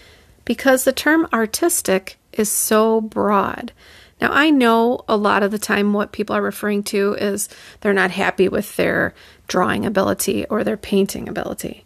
because 0.46 0.84
the 0.84 0.94
term 0.94 1.28
artistic 1.34 2.18
is 2.34 2.50
so 2.50 3.02
broad. 3.02 3.74
Now, 4.22 4.30
I 4.32 4.52
know 4.52 5.02
a 5.08 5.18
lot 5.18 5.44
of 5.44 5.52
the 5.52 5.58
time 5.58 5.94
what 5.94 6.12
people 6.12 6.36
are 6.36 6.42
referring 6.42 6.84
to 6.84 7.16
is 7.16 7.50
they're 7.82 7.92
not 7.92 8.12
happy 8.12 8.48
with 8.48 8.76
their 8.76 9.16
drawing 9.48 9.86
ability 9.86 10.46
or 10.46 10.64
their 10.64 10.78
painting 10.78 11.28
ability. 11.28 11.86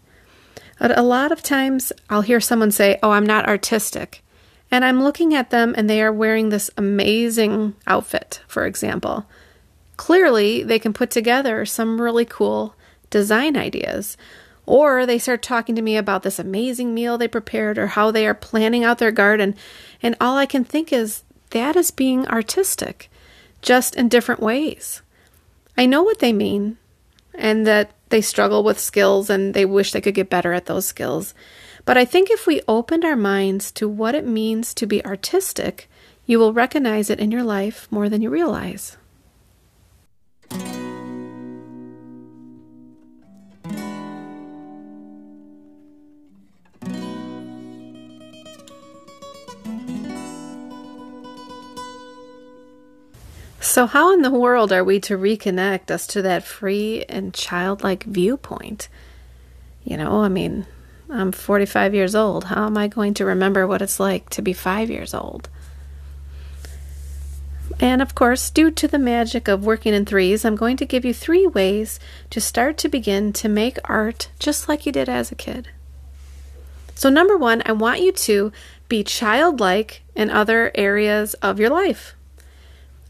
But 0.78 0.98
a 0.98 1.02
lot 1.02 1.32
of 1.32 1.42
times 1.42 1.94
I'll 2.10 2.22
hear 2.22 2.42
someone 2.42 2.72
say, 2.72 3.00
Oh, 3.02 3.12
I'm 3.12 3.26
not 3.26 3.48
artistic. 3.48 4.22
And 4.76 4.84
I'm 4.84 5.02
looking 5.02 5.34
at 5.34 5.52
them 5.52 5.74
and 5.78 5.90
they 5.90 6.02
are 6.02 6.12
wearing 6.12 6.50
this 6.50 6.70
amazing 6.76 7.76
outfit, 7.88 8.42
for 8.46 8.66
example. 8.66 9.26
Clearly, 9.96 10.64
they 10.64 10.80
can 10.80 10.92
put 10.92 11.10
together 11.10 11.66
some 11.66 12.02
really 12.02 12.26
cool 12.26 12.76
design 13.10 13.56
ideas. 13.56 14.18
Or 14.66 15.06
they 15.06 15.18
start 15.18 15.42
talking 15.42 15.76
to 15.76 15.82
me 15.82 15.96
about 15.96 16.24
this 16.24 16.40
amazing 16.40 16.94
meal 16.94 17.18
they 17.18 17.30
prepared 17.30 17.78
or 17.78 17.88
how 17.88 18.12
they 18.12 18.28
are 18.28 18.34
planning 18.34 18.84
out 18.84 18.98
their 18.98 19.14
garden. 19.14 19.56
And 20.04 20.18
all 20.20 20.36
I 20.36 20.46
can 20.46 20.66
think 20.66 20.92
is, 20.92 21.24
that 21.52 21.78
is 21.78 21.90
being 21.90 22.28
artistic, 22.28 23.10
just 23.62 23.96
in 23.96 24.10
different 24.10 24.42
ways. 24.42 25.02
I 25.78 25.86
know 25.86 26.04
what 26.04 26.20
they 26.20 26.34
mean, 26.34 26.76
and 27.34 27.66
that 27.66 27.92
they 28.10 28.20
struggle 28.20 28.62
with 28.62 28.78
skills 28.78 29.30
and 29.30 29.54
they 29.54 29.64
wish 29.64 29.94
they 29.94 30.02
could 30.02 30.16
get 30.16 30.30
better 30.30 30.52
at 30.52 30.66
those 30.66 30.86
skills. 30.86 31.34
But 31.86 31.98
I 31.98 32.06
think 32.06 32.32
if 32.32 32.48
we 32.48 32.62
opened 32.68 33.06
our 33.06 33.16
minds 33.16 33.72
to 33.74 33.88
what 33.88 34.16
it 34.16 34.26
means 34.26 34.74
to 34.74 34.88
be 34.88 35.06
artistic, 35.06 35.88
you 36.26 36.40
will 36.40 36.52
recognize 36.52 37.12
it 37.12 37.20
in 37.20 37.32
your 37.32 37.44
life 37.44 37.88
more 37.92 38.10
than 38.10 38.24
you 38.24 38.32
realize. 38.32 38.98
So, 53.62 53.88
how 53.88 54.14
in 54.14 54.22
the 54.22 54.32
world 54.32 54.72
are 54.72 54.84
we 54.84 55.00
to 55.02 55.18
reconnect 55.18 55.92
us 55.92 56.08
to 56.08 56.22
that 56.22 56.44
free 56.44 57.04
and 57.10 57.34
childlike 57.34 58.04
viewpoint? 58.04 58.88
You 59.84 59.98
know, 59.98 60.22
I 60.22 60.30
mean, 60.30 60.66
I'm 61.10 61.32
45 61.32 61.94
years 61.94 62.16
old. 62.16 62.46
How 62.46 62.66
am 62.66 62.78
I 62.78 62.88
going 62.88 63.14
to 63.16 63.26
remember 63.26 63.68
what 63.68 63.82
it's 63.82 64.00
like 64.00 64.30
to 64.32 64.42
be 64.42 64.54
five 64.54 64.90
years 64.90 65.14
old? 65.14 65.50
And 67.80 68.02
of 68.02 68.16
course, 68.16 68.50
due 68.50 68.72
to 68.72 68.88
the 68.88 69.00
magic 69.00 69.48
of 69.48 69.66
working 69.66 69.94
in 69.94 70.06
threes, 70.06 70.46
I'm 70.46 70.56
going 70.56 70.78
to 70.78 70.86
give 70.86 71.04
you 71.04 71.14
three 71.14 71.46
ways 71.46 72.00
to 72.30 72.40
start 72.40 72.78
to 72.80 72.90
begin 72.90 73.34
to 73.34 73.50
make 73.50 73.78
art 73.86 74.30
just 74.40 74.70
like 74.70 74.86
you 74.86 74.92
did 74.92 75.10
as 75.10 75.32
a 75.32 75.36
kid. 75.36 75.70
So, 76.96 77.10
number 77.10 77.36
one, 77.36 77.62
I 77.66 77.74
want 77.74 78.00
you 78.00 78.12
to 78.14 78.52
be 78.88 79.04
childlike 79.04 80.04
in 80.16 80.30
other 80.30 80.72
areas 80.76 81.34
of 81.36 81.60
your 81.60 81.70
life. 81.70 82.16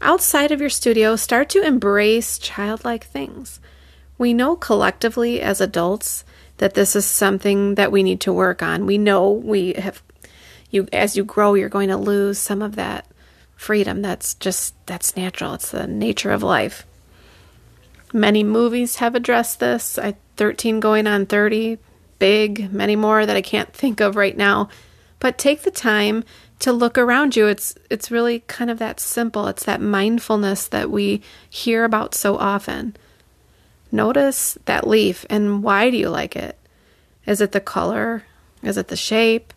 Outside 0.00 0.50
of 0.50 0.60
your 0.60 0.70
studio, 0.70 1.16
start 1.16 1.48
to 1.50 1.62
embrace 1.62 2.38
childlike 2.38 3.04
things. 3.04 3.60
We 4.18 4.34
know 4.34 4.56
collectively 4.56 5.40
as 5.40 5.60
adults 5.60 6.24
that 6.58 6.74
this 6.74 6.96
is 6.96 7.04
something 7.04 7.74
that 7.74 7.92
we 7.92 8.02
need 8.02 8.20
to 8.22 8.32
work 8.32 8.62
on. 8.62 8.86
We 8.86 8.98
know 8.98 9.30
we 9.30 9.74
have 9.74 10.02
you 10.70 10.88
as 10.92 11.16
you 11.16 11.24
grow 11.24 11.54
you're 11.54 11.68
going 11.68 11.88
to 11.88 11.96
lose 11.96 12.38
some 12.38 12.62
of 12.62 12.76
that 12.76 13.06
freedom. 13.56 14.02
That's 14.02 14.34
just 14.34 14.74
that's 14.86 15.16
natural. 15.16 15.54
It's 15.54 15.70
the 15.70 15.86
nature 15.86 16.30
of 16.30 16.42
life. 16.42 16.86
Many 18.12 18.44
movies 18.44 18.96
have 18.96 19.14
addressed 19.14 19.60
this. 19.60 19.98
I 19.98 20.16
13 20.36 20.80
going 20.80 21.06
on 21.06 21.26
30, 21.26 21.78
big, 22.18 22.72
many 22.72 22.94
more 22.94 23.26
that 23.26 23.36
I 23.36 23.42
can't 23.42 23.72
think 23.72 24.00
of 24.00 24.16
right 24.16 24.36
now. 24.36 24.68
But 25.18 25.38
take 25.38 25.62
the 25.62 25.70
time 25.70 26.24
to 26.58 26.72
look 26.72 26.98
around 26.98 27.36
you. 27.36 27.46
It's 27.46 27.74
it's 27.90 28.10
really 28.10 28.40
kind 28.46 28.70
of 28.70 28.78
that 28.78 29.00
simple. 29.00 29.48
It's 29.48 29.64
that 29.64 29.80
mindfulness 29.80 30.68
that 30.68 30.90
we 30.90 31.22
hear 31.48 31.84
about 31.84 32.14
so 32.14 32.36
often. 32.36 32.96
Notice 33.92 34.58
that 34.64 34.86
leaf 34.86 35.24
and 35.30 35.62
why 35.62 35.90
do 35.90 35.96
you 35.96 36.10
like 36.10 36.36
it? 36.36 36.58
Is 37.24 37.40
it 37.40 37.52
the 37.52 37.60
color? 37.60 38.24
Is 38.62 38.76
it 38.76 38.88
the 38.88 38.96
shape? 38.96 39.52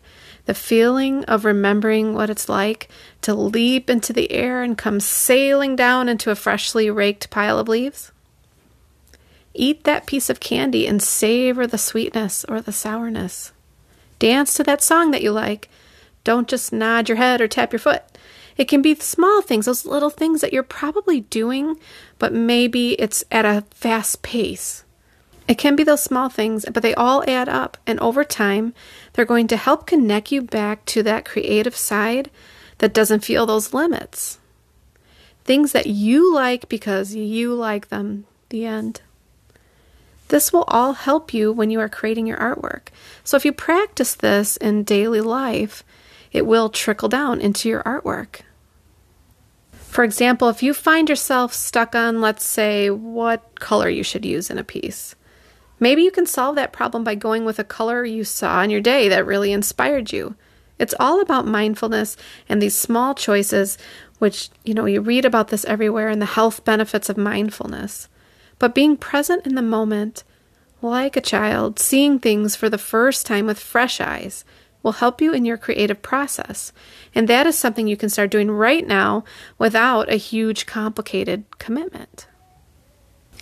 The 0.46 0.54
feeling 0.54 1.24
of 1.26 1.44
remembering 1.44 2.14
what 2.14 2.30
it's 2.30 2.48
like 2.48 2.88
to 3.22 3.34
leap 3.34 3.90
into 3.90 4.12
the 4.12 4.32
air 4.32 4.62
and 4.62 4.76
come 4.76 5.00
sailing 5.00 5.76
down 5.76 6.08
into 6.08 6.30
a 6.30 6.36
freshly 6.36 6.90
raked 6.90 7.30
pile 7.30 7.58
of 7.58 7.68
leaves? 7.68 8.10
Eat 9.52 9.84
that 9.84 10.06
piece 10.06 10.30
of 10.30 10.40
candy 10.40 10.86
and 10.86 11.02
savor 11.02 11.66
the 11.66 11.78
sweetness 11.78 12.44
or 12.44 12.60
the 12.60 12.72
sourness. 12.72 13.52
Dance 14.18 14.54
to 14.54 14.62
that 14.64 14.82
song 14.82 15.10
that 15.10 15.22
you 15.22 15.32
like 15.32 15.68
don't 16.22 16.48
just 16.48 16.72
nod 16.72 17.08
your 17.08 17.16
head 17.16 17.40
or 17.40 17.48
tap 17.48 17.72
your 17.72 17.78
foot. 17.78 18.09
It 18.60 18.68
can 18.68 18.82
be 18.82 18.94
small 18.96 19.40
things, 19.40 19.64
those 19.64 19.86
little 19.86 20.10
things 20.10 20.42
that 20.42 20.52
you're 20.52 20.62
probably 20.62 21.22
doing, 21.22 21.80
but 22.18 22.34
maybe 22.34 22.92
it's 23.00 23.24
at 23.30 23.46
a 23.46 23.64
fast 23.70 24.20
pace. 24.20 24.84
It 25.48 25.56
can 25.56 25.76
be 25.76 25.82
those 25.82 26.02
small 26.02 26.28
things, 26.28 26.66
but 26.70 26.82
they 26.82 26.94
all 26.94 27.24
add 27.26 27.48
up. 27.48 27.78
And 27.86 27.98
over 28.00 28.22
time, 28.22 28.74
they're 29.14 29.24
going 29.24 29.48
to 29.48 29.56
help 29.56 29.86
connect 29.86 30.30
you 30.30 30.42
back 30.42 30.84
to 30.92 31.02
that 31.04 31.24
creative 31.24 31.74
side 31.74 32.30
that 32.76 32.92
doesn't 32.92 33.24
feel 33.24 33.46
those 33.46 33.72
limits. 33.72 34.38
Things 35.44 35.72
that 35.72 35.86
you 35.86 36.30
like 36.34 36.68
because 36.68 37.14
you 37.14 37.54
like 37.54 37.88
them. 37.88 38.26
The 38.50 38.66
end. 38.66 39.00
This 40.28 40.52
will 40.52 40.64
all 40.68 40.92
help 40.92 41.32
you 41.32 41.50
when 41.50 41.70
you 41.70 41.80
are 41.80 41.88
creating 41.88 42.26
your 42.26 42.36
artwork. 42.36 42.88
So 43.24 43.38
if 43.38 43.46
you 43.46 43.52
practice 43.52 44.14
this 44.14 44.58
in 44.58 44.84
daily 44.84 45.22
life, 45.22 45.82
it 46.30 46.44
will 46.44 46.68
trickle 46.68 47.08
down 47.08 47.40
into 47.40 47.66
your 47.66 47.82
artwork. 47.84 48.42
For 50.00 50.04
example, 50.04 50.48
if 50.48 50.62
you 50.62 50.72
find 50.72 51.10
yourself 51.10 51.52
stuck 51.52 51.94
on, 51.94 52.22
let's 52.22 52.42
say, 52.42 52.88
what 52.88 53.60
color 53.60 53.90
you 53.90 54.02
should 54.02 54.24
use 54.24 54.48
in 54.48 54.56
a 54.56 54.64
piece, 54.64 55.14
maybe 55.78 56.00
you 56.00 56.10
can 56.10 56.24
solve 56.24 56.56
that 56.56 56.72
problem 56.72 57.04
by 57.04 57.14
going 57.14 57.44
with 57.44 57.58
a 57.58 57.64
color 57.64 58.02
you 58.02 58.24
saw 58.24 58.62
in 58.62 58.70
your 58.70 58.80
day 58.80 59.10
that 59.10 59.26
really 59.26 59.52
inspired 59.52 60.10
you. 60.10 60.36
It's 60.78 60.94
all 60.98 61.20
about 61.20 61.46
mindfulness 61.46 62.16
and 62.48 62.62
these 62.62 62.74
small 62.74 63.14
choices, 63.14 63.76
which, 64.18 64.48
you 64.64 64.72
know, 64.72 64.86
you 64.86 65.02
read 65.02 65.26
about 65.26 65.48
this 65.48 65.66
everywhere 65.66 66.08
and 66.08 66.22
the 66.22 66.24
health 66.24 66.64
benefits 66.64 67.10
of 67.10 67.18
mindfulness. 67.18 68.08
But 68.58 68.74
being 68.74 68.96
present 68.96 69.46
in 69.46 69.54
the 69.54 69.60
moment, 69.60 70.24
like 70.80 71.14
a 71.14 71.20
child, 71.20 71.78
seeing 71.78 72.18
things 72.18 72.56
for 72.56 72.70
the 72.70 72.78
first 72.78 73.26
time 73.26 73.44
with 73.44 73.60
fresh 73.60 74.00
eyes, 74.00 74.46
will 74.82 74.92
help 74.92 75.20
you 75.20 75.32
in 75.32 75.44
your 75.44 75.56
creative 75.56 76.02
process. 76.02 76.72
And 77.14 77.28
that 77.28 77.46
is 77.46 77.58
something 77.58 77.86
you 77.86 77.96
can 77.96 78.08
start 78.08 78.30
doing 78.30 78.50
right 78.50 78.86
now 78.86 79.24
without 79.58 80.10
a 80.12 80.16
huge, 80.16 80.66
complicated 80.66 81.44
commitment. 81.58 82.26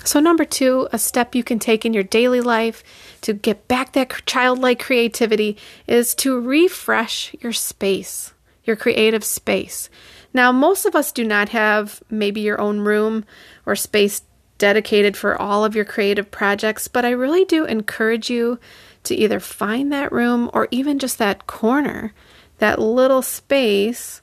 So, 0.05 0.21
number 0.21 0.45
two, 0.45 0.89
a 0.93 0.99
step 0.99 1.35
you 1.35 1.43
can 1.43 1.59
take 1.59 1.85
in 1.85 1.93
your 1.93 2.05
daily 2.05 2.41
life 2.41 2.83
to 3.23 3.33
get 3.33 3.69
back 3.69 3.93
that 3.93 4.25
childlike 4.27 4.79
creativity 4.79 5.57
is 5.87 6.15
to 6.17 6.41
refresh 6.41 7.35
your 7.41 7.53
space, 7.53 8.33
your 8.65 8.77
creative 8.77 9.25
space. 9.25 9.91
Now, 10.33 10.53
most 10.53 10.87
of 10.87 10.95
us 10.95 11.11
do 11.11 11.25
not 11.25 11.51
have 11.51 12.03
maybe 12.11 12.41
your 12.41 12.61
own 12.61 12.81
room 12.81 13.25
or 13.67 13.75
space 13.75 14.23
dedicated 14.59 15.17
for 15.17 15.41
all 15.41 15.65
of 15.65 15.75
your 15.75 15.85
creative 15.85 16.31
projects, 16.31 16.89
but 16.89 17.05
I 17.05 17.11
really 17.11 17.45
do 17.45 17.65
encourage 17.65 18.29
you 18.29 18.59
to 19.05 19.15
either 19.15 19.41
find 19.41 19.93
that 19.93 20.13
room 20.13 20.51
or 20.53 20.69
even 20.71 20.99
just 20.99 21.19
that 21.19 21.47
corner, 21.47 22.13
that 22.59 22.79
little 22.79 23.23
space, 23.23 24.21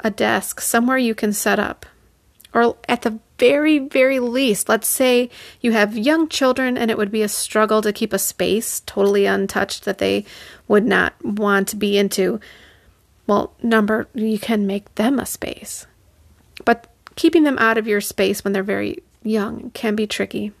a 0.00 0.10
desk, 0.10 0.60
somewhere 0.60 0.98
you 0.98 1.14
can 1.14 1.32
set 1.32 1.58
up. 1.58 1.86
Or 2.54 2.76
at 2.88 3.02
the 3.02 3.18
very, 3.38 3.78
very 3.78 4.18
least, 4.18 4.68
let's 4.68 4.88
say 4.88 5.30
you 5.60 5.72
have 5.72 5.96
young 5.96 6.28
children 6.28 6.76
and 6.76 6.90
it 6.90 6.98
would 6.98 7.10
be 7.10 7.22
a 7.22 7.28
struggle 7.28 7.82
to 7.82 7.92
keep 7.92 8.12
a 8.12 8.18
space 8.18 8.80
totally 8.80 9.26
untouched 9.26 9.84
that 9.84 9.98
they 9.98 10.24
would 10.66 10.84
not 10.84 11.14
want 11.24 11.68
to 11.68 11.76
be 11.76 11.96
into. 11.96 12.40
Well, 13.26 13.54
number, 13.62 14.08
you 14.14 14.38
can 14.38 14.66
make 14.66 14.92
them 14.96 15.18
a 15.18 15.26
space. 15.26 15.86
But 16.64 16.90
keeping 17.14 17.44
them 17.44 17.58
out 17.58 17.78
of 17.78 17.86
your 17.86 18.00
space 18.00 18.42
when 18.42 18.52
they're 18.52 18.62
very 18.62 19.02
young 19.22 19.70
can 19.74 19.94
be 19.94 20.06
tricky. 20.06 20.52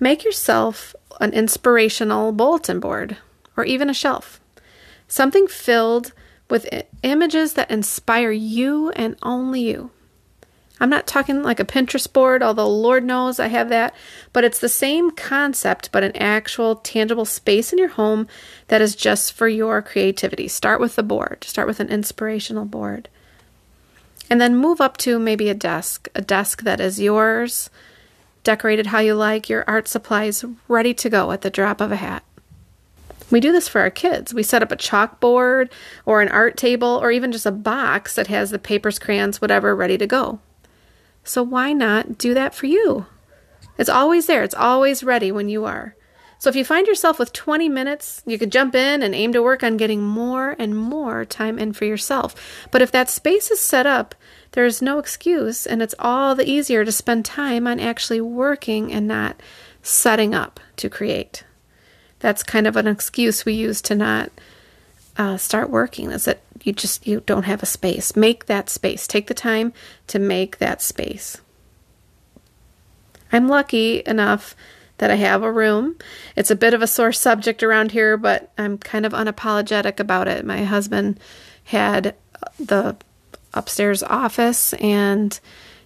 Make 0.00 0.24
yourself 0.24 0.94
an 1.20 1.32
inspirational 1.32 2.32
bulletin 2.32 2.80
board 2.80 3.16
or 3.56 3.64
even 3.64 3.90
a 3.90 3.94
shelf. 3.94 4.40
Something 5.08 5.46
filled 5.48 6.12
with 6.48 6.68
images 7.02 7.54
that 7.54 7.70
inspire 7.70 8.30
you 8.30 8.90
and 8.90 9.16
only 9.22 9.62
you. 9.62 9.90
I'm 10.80 10.90
not 10.90 11.08
talking 11.08 11.42
like 11.42 11.58
a 11.58 11.64
Pinterest 11.64 12.10
board, 12.12 12.42
although 12.42 12.68
Lord 12.68 13.02
knows 13.04 13.40
I 13.40 13.48
have 13.48 13.68
that, 13.70 13.94
but 14.32 14.44
it's 14.44 14.60
the 14.60 14.68
same 14.68 15.10
concept, 15.10 15.90
but 15.90 16.04
an 16.04 16.16
actual 16.16 16.76
tangible 16.76 17.24
space 17.24 17.72
in 17.72 17.78
your 17.78 17.88
home 17.88 18.28
that 18.68 18.80
is 18.80 18.94
just 18.94 19.32
for 19.32 19.48
your 19.48 19.82
creativity. 19.82 20.46
Start 20.46 20.80
with 20.80 20.94
the 20.94 21.02
board, 21.02 21.42
start 21.42 21.66
with 21.66 21.80
an 21.80 21.88
inspirational 21.88 22.64
board. 22.64 23.08
And 24.30 24.40
then 24.40 24.56
move 24.56 24.80
up 24.80 24.98
to 24.98 25.18
maybe 25.18 25.48
a 25.48 25.54
desk, 25.54 26.08
a 26.14 26.22
desk 26.22 26.62
that 26.62 26.80
is 26.80 27.00
yours, 27.00 27.70
decorated 28.48 28.86
how 28.86 28.98
you 28.98 29.12
like, 29.12 29.50
your 29.50 29.62
art 29.68 29.86
supplies 29.86 30.42
ready 30.68 30.94
to 30.94 31.10
go 31.10 31.32
at 31.32 31.42
the 31.42 31.50
drop 31.50 31.82
of 31.82 31.92
a 31.92 31.96
hat. 31.96 32.24
We 33.30 33.40
do 33.40 33.52
this 33.52 33.68
for 33.68 33.82
our 33.82 33.90
kids. 33.90 34.32
We 34.32 34.42
set 34.42 34.62
up 34.62 34.72
a 34.72 34.76
chalkboard 34.76 35.70
or 36.06 36.22
an 36.22 36.30
art 36.30 36.56
table 36.56 36.88
or 36.88 37.10
even 37.10 37.30
just 37.30 37.44
a 37.44 37.50
box 37.50 38.14
that 38.14 38.28
has 38.28 38.50
the 38.50 38.58
papers, 38.58 38.98
crayons, 38.98 39.42
whatever 39.42 39.76
ready 39.76 39.98
to 39.98 40.06
go. 40.06 40.40
So 41.24 41.42
why 41.42 41.74
not 41.74 42.16
do 42.16 42.32
that 42.32 42.54
for 42.54 42.64
you? 42.64 43.04
It's 43.76 43.90
always 43.90 44.24
there, 44.24 44.42
it's 44.42 44.54
always 44.54 45.04
ready 45.04 45.30
when 45.30 45.50
you 45.50 45.66
are. 45.66 45.94
So 46.38 46.48
if 46.48 46.56
you 46.56 46.64
find 46.64 46.86
yourself 46.86 47.18
with 47.18 47.34
20 47.34 47.68
minutes, 47.68 48.22
you 48.24 48.38
could 48.38 48.50
jump 48.50 48.74
in 48.74 49.02
and 49.02 49.14
aim 49.14 49.34
to 49.34 49.42
work 49.42 49.62
on 49.62 49.76
getting 49.76 50.02
more 50.02 50.56
and 50.58 50.74
more 50.74 51.26
time 51.26 51.58
in 51.58 51.74
for 51.74 51.84
yourself. 51.84 52.34
But 52.70 52.80
if 52.80 52.92
that 52.92 53.10
space 53.10 53.50
is 53.50 53.60
set 53.60 53.84
up, 53.84 54.14
there 54.52 54.64
is 54.64 54.82
no 54.82 54.98
excuse, 54.98 55.66
and 55.66 55.82
it's 55.82 55.94
all 55.98 56.34
the 56.34 56.48
easier 56.48 56.84
to 56.84 56.92
spend 56.92 57.24
time 57.24 57.66
on 57.66 57.80
actually 57.80 58.20
working 58.20 58.92
and 58.92 59.06
not 59.06 59.40
setting 59.82 60.34
up 60.34 60.60
to 60.76 60.88
create. 60.88 61.44
That's 62.20 62.42
kind 62.42 62.66
of 62.66 62.76
an 62.76 62.86
excuse 62.86 63.44
we 63.44 63.52
use 63.52 63.80
to 63.82 63.94
not 63.94 64.30
uh, 65.16 65.36
start 65.36 65.68
working 65.68 66.10
is 66.10 66.24
that 66.24 66.40
you 66.62 66.72
just 66.72 67.06
you 67.06 67.20
don't 67.26 67.44
have 67.44 67.62
a 67.62 67.66
space. 67.66 68.16
Make 68.16 68.46
that 68.46 68.70
space. 68.70 69.06
Take 69.06 69.26
the 69.26 69.34
time 69.34 69.72
to 70.06 70.18
make 70.18 70.58
that 70.58 70.80
space. 70.80 71.38
I'm 73.32 73.48
lucky 73.48 74.02
enough 74.06 74.56
that 74.98 75.10
i 75.10 75.14
have 75.14 75.42
a 75.42 75.52
room. 75.52 75.96
It's 76.34 76.50
a 76.50 76.56
bit 76.56 76.74
of 76.74 76.82
a 76.82 76.86
sore 76.86 77.12
subject 77.12 77.62
around 77.62 77.92
here 77.92 78.16
but 78.16 78.50
i'm 78.58 78.78
kind 78.78 79.04
of 79.06 79.12
unapologetic 79.12 80.00
about 80.00 80.28
it. 80.28 80.44
My 80.44 80.64
husband 80.64 81.20
had 81.64 82.14
the 82.58 82.96
upstairs 83.54 84.02
office 84.02 84.72
and 84.74 85.40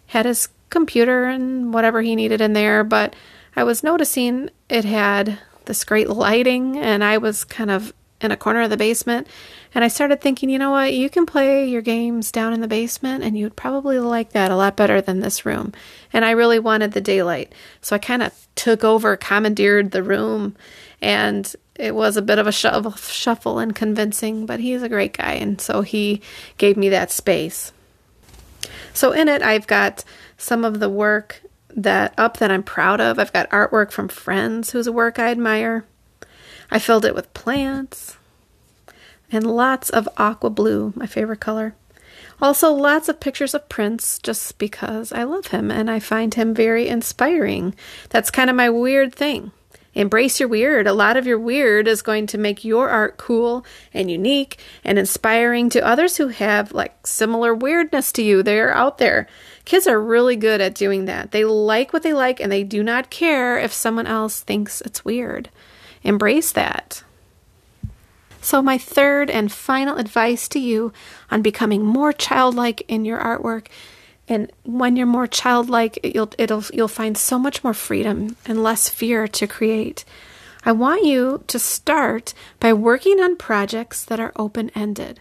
had 0.06 0.26
his 0.26 0.48
computer 0.70 1.24
and 1.24 1.72
whatever 1.72 2.02
he 2.02 2.16
needed 2.16 2.40
in 2.40 2.54
there 2.54 2.82
but 2.82 3.14
i 3.56 3.62
was 3.62 3.82
noticing 3.82 4.48
it 4.68 4.84
had 4.84 5.38
this 5.66 5.84
great 5.84 6.08
lighting 6.08 6.78
and 6.78 7.04
i 7.04 7.18
was 7.18 7.44
kind 7.44 7.70
of 7.70 7.92
in 8.22 8.30
a 8.30 8.36
corner 8.36 8.62
of 8.62 8.70
the 8.70 8.76
basement. 8.76 9.26
And 9.74 9.82
I 9.82 9.88
started 9.88 10.20
thinking, 10.20 10.50
you 10.50 10.58
know 10.58 10.70
what, 10.70 10.92
you 10.92 11.08
can 11.08 11.24
play 11.24 11.66
your 11.66 11.80
games 11.80 12.30
down 12.30 12.52
in 12.52 12.60
the 12.60 12.68
basement 12.68 13.24
and 13.24 13.38
you'd 13.38 13.56
probably 13.56 13.98
like 13.98 14.32
that 14.32 14.50
a 14.50 14.56
lot 14.56 14.76
better 14.76 15.00
than 15.00 15.20
this 15.20 15.46
room. 15.46 15.72
And 16.12 16.24
I 16.24 16.32
really 16.32 16.58
wanted 16.58 16.92
the 16.92 17.00
daylight. 17.00 17.54
So 17.80 17.96
I 17.96 17.98
kind 17.98 18.22
of 18.22 18.34
took 18.54 18.84
over, 18.84 19.16
commandeered 19.16 19.90
the 19.90 20.02
room. 20.02 20.56
And 21.00 21.52
it 21.74 21.94
was 21.94 22.16
a 22.16 22.22
bit 22.22 22.38
of 22.38 22.46
a 22.46 22.52
shuffle 22.52 23.58
and 23.58 23.74
convincing, 23.74 24.44
but 24.44 24.60
he's 24.60 24.82
a 24.82 24.88
great 24.90 25.16
guy. 25.16 25.32
And 25.32 25.60
so 25.60 25.80
he 25.80 26.20
gave 26.58 26.76
me 26.76 26.90
that 26.90 27.10
space. 27.10 27.72
So 28.92 29.12
in 29.12 29.26
it, 29.28 29.40
I've 29.40 29.66
got 29.66 30.04
some 30.36 30.66
of 30.66 30.80
the 30.80 30.90
work 30.90 31.42
that 31.74 32.12
up 32.18 32.36
that 32.36 32.50
I'm 32.50 32.62
proud 32.62 33.00
of. 33.00 33.18
I've 33.18 33.32
got 33.32 33.48
artwork 33.48 33.90
from 33.90 34.08
friends 34.08 34.70
whose 34.70 34.90
work 34.90 35.18
I 35.18 35.30
admire. 35.30 35.86
I 36.70 36.78
filled 36.78 37.06
it 37.06 37.14
with 37.14 37.32
plants 37.32 38.18
and 39.32 39.46
lots 39.46 39.90
of 39.90 40.08
aqua 40.16 40.50
blue, 40.50 40.92
my 40.94 41.06
favorite 41.06 41.40
color. 41.40 41.74
Also, 42.40 42.72
lots 42.72 43.08
of 43.08 43.20
pictures 43.20 43.54
of 43.54 43.68
Prince 43.68 44.18
just 44.18 44.58
because 44.58 45.12
I 45.12 45.22
love 45.22 45.48
him 45.48 45.70
and 45.70 45.90
I 45.90 46.00
find 46.00 46.34
him 46.34 46.54
very 46.54 46.88
inspiring. 46.88 47.74
That's 48.10 48.30
kind 48.30 48.50
of 48.50 48.56
my 48.56 48.68
weird 48.68 49.14
thing. 49.14 49.52
Embrace 49.94 50.40
your 50.40 50.48
weird. 50.48 50.86
A 50.86 50.94
lot 50.94 51.16
of 51.16 51.26
your 51.26 51.38
weird 51.38 51.86
is 51.86 52.00
going 52.00 52.26
to 52.28 52.38
make 52.38 52.64
your 52.64 52.88
art 52.88 53.18
cool 53.18 53.64
and 53.92 54.10
unique 54.10 54.58
and 54.84 54.98
inspiring 54.98 55.68
to 55.70 55.86
others 55.86 56.16
who 56.16 56.28
have 56.28 56.72
like 56.72 57.06
similar 57.06 57.54
weirdness 57.54 58.10
to 58.12 58.22
you. 58.22 58.42
They're 58.42 58.74
out 58.74 58.98
there. 58.98 59.28
Kids 59.64 59.86
are 59.86 60.00
really 60.00 60.36
good 60.36 60.60
at 60.60 60.74
doing 60.74 61.04
that. 61.04 61.30
They 61.30 61.44
like 61.44 61.92
what 61.92 62.02
they 62.02 62.14
like 62.14 62.40
and 62.40 62.50
they 62.50 62.64
do 62.64 62.82
not 62.82 63.10
care 63.10 63.58
if 63.58 63.72
someone 63.72 64.06
else 64.06 64.40
thinks 64.40 64.80
it's 64.80 65.04
weird 65.04 65.50
embrace 66.04 66.50
that. 66.50 67.04
So, 68.42 68.60
my 68.60 68.76
third 68.76 69.30
and 69.30 69.52
final 69.52 69.96
advice 69.98 70.48
to 70.48 70.58
you 70.58 70.92
on 71.30 71.42
becoming 71.42 71.84
more 71.84 72.12
childlike 72.12 72.82
in 72.88 73.04
your 73.04 73.20
artwork, 73.20 73.68
and 74.26 74.50
when 74.64 74.96
you're 74.96 75.06
more 75.06 75.28
childlike, 75.28 76.00
you'll 76.02 76.32
it'll 76.38 76.64
you'll 76.72 76.88
find 76.88 77.16
so 77.16 77.38
much 77.38 77.62
more 77.62 77.72
freedom 77.72 78.36
and 78.44 78.60
less 78.60 78.88
fear 78.88 79.28
to 79.28 79.46
create. 79.46 80.04
I 80.64 80.72
want 80.72 81.04
you 81.04 81.44
to 81.46 81.58
start 81.58 82.34
by 82.58 82.72
working 82.72 83.20
on 83.20 83.36
projects 83.36 84.04
that 84.04 84.18
are 84.18 84.32
open-ended. 84.34 85.20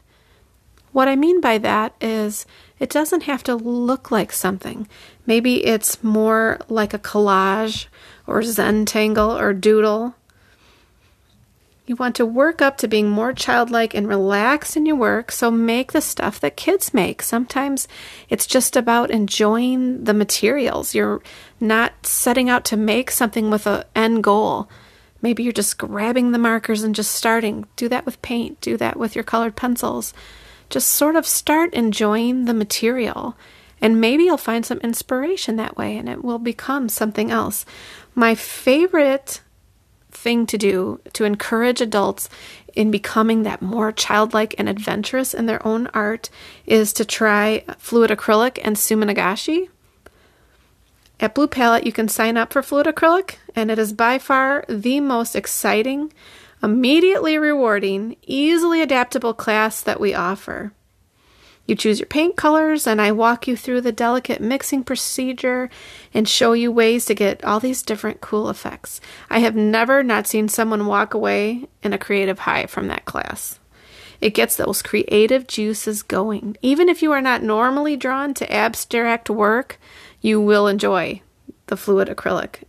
What 0.91 1.07
I 1.07 1.15
mean 1.15 1.41
by 1.41 1.59
that 1.59 1.95
is 2.01 2.47
it 2.79 2.89
doesn't 2.89 3.23
have 3.23 3.43
to 3.43 3.55
look 3.55 4.09
like 4.09 4.31
something. 4.31 4.87
Maybe 5.27 5.65
it's 5.65 6.03
more 6.03 6.59
like 6.69 6.93
a 6.93 6.99
collage 6.99 7.85
or 8.25 8.41
Zentangle 8.41 9.39
or 9.39 9.53
doodle 9.53 10.15
you 11.91 11.97
want 11.97 12.15
to 12.15 12.25
work 12.25 12.61
up 12.61 12.77
to 12.77 12.87
being 12.87 13.09
more 13.09 13.33
childlike 13.33 13.93
and 13.93 14.07
relaxed 14.07 14.77
in 14.77 14.85
your 14.85 14.95
work, 14.95 15.29
so 15.29 15.51
make 15.51 15.91
the 15.91 15.99
stuff 15.99 16.39
that 16.39 16.55
kids 16.55 16.93
make. 16.93 17.21
Sometimes 17.21 17.85
it's 18.29 18.47
just 18.47 18.77
about 18.77 19.11
enjoying 19.11 20.05
the 20.05 20.13
materials. 20.13 20.95
You're 20.95 21.21
not 21.59 22.05
setting 22.05 22.49
out 22.49 22.63
to 22.65 22.77
make 22.77 23.11
something 23.11 23.49
with 23.49 23.67
an 23.67 23.83
end 23.93 24.23
goal. 24.23 24.69
Maybe 25.21 25.43
you're 25.43 25.51
just 25.51 25.77
grabbing 25.77 26.31
the 26.31 26.37
markers 26.37 26.81
and 26.81 26.95
just 26.95 27.11
starting. 27.11 27.65
Do 27.75 27.89
that 27.89 28.05
with 28.05 28.21
paint, 28.21 28.61
do 28.61 28.77
that 28.77 28.95
with 28.95 29.13
your 29.13 29.25
colored 29.25 29.57
pencils. 29.57 30.13
Just 30.69 30.91
sort 30.91 31.17
of 31.17 31.27
start 31.27 31.73
enjoying 31.73 32.45
the 32.45 32.53
material. 32.53 33.35
And 33.81 33.99
maybe 33.99 34.23
you'll 34.23 34.37
find 34.37 34.65
some 34.65 34.79
inspiration 34.79 35.57
that 35.57 35.75
way 35.75 35.97
and 35.97 36.07
it 36.07 36.23
will 36.23 36.39
become 36.39 36.87
something 36.87 37.31
else. 37.31 37.65
My 38.15 38.33
favorite 38.33 39.41
thing 40.11 40.45
to 40.47 40.57
do 40.57 40.99
to 41.13 41.23
encourage 41.23 41.81
adults 41.81 42.29
in 42.73 42.91
becoming 42.91 43.43
that 43.43 43.61
more 43.61 43.91
childlike 43.91 44.55
and 44.57 44.69
adventurous 44.69 45.33
in 45.33 45.45
their 45.45 45.65
own 45.65 45.87
art 45.87 46.29
is 46.65 46.93
to 46.93 47.05
try 47.05 47.63
fluid 47.77 48.11
acrylic 48.11 48.59
and 48.63 48.75
suminagashi. 48.75 49.69
At 51.19 51.35
Bleu 51.35 51.47
Palette, 51.47 51.85
you 51.85 51.91
can 51.91 52.07
sign 52.07 52.35
up 52.35 52.51
for 52.51 52.63
fluid 52.63 52.87
acrylic, 52.87 53.35
and 53.55 53.69
it 53.69 53.77
is 53.77 53.93
by 53.93 54.17
far 54.17 54.65
the 54.67 54.99
most 54.99 55.35
exciting, 55.35 56.11
immediately 56.63 57.37
rewarding, 57.37 58.15
easily 58.23 58.81
adaptable 58.81 59.33
class 59.33 59.81
that 59.81 59.99
we 59.99 60.15
offer. 60.15 60.71
You 61.67 61.75
choose 61.75 61.99
your 61.99 62.07
paint 62.07 62.35
colors, 62.35 62.85
and 62.85 63.01
I 63.01 63.11
walk 63.11 63.47
you 63.47 63.55
through 63.55 63.81
the 63.81 63.91
delicate 63.91 64.41
mixing 64.41 64.83
procedure 64.83 65.69
and 66.13 66.27
show 66.27 66.53
you 66.53 66.71
ways 66.71 67.05
to 67.05 67.15
get 67.15 67.43
all 67.45 67.59
these 67.59 67.83
different 67.83 68.19
cool 68.19 68.49
effects. 68.49 68.99
I 69.29 69.39
have 69.39 69.55
never 69.55 70.03
not 70.03 70.27
seen 70.27 70.49
someone 70.49 70.85
walk 70.85 71.13
away 71.13 71.67
in 71.81 71.93
a 71.93 71.97
creative 71.97 72.39
high 72.39 72.65
from 72.65 72.87
that 72.87 73.05
class. 73.05 73.59
It 74.19 74.35
gets 74.35 74.55
those 74.55 74.81
creative 74.81 75.47
juices 75.47 76.03
going. 76.03 76.57
Even 76.61 76.89
if 76.89 77.01
you 77.01 77.11
are 77.11 77.21
not 77.21 77.41
normally 77.41 77.95
drawn 77.95 78.33
to 78.35 78.51
abstract 78.51 79.29
work, 79.29 79.79
you 80.19 80.39
will 80.39 80.67
enjoy 80.67 81.21
the 81.67 81.77
fluid 81.77 82.07
acrylic. 82.07 82.63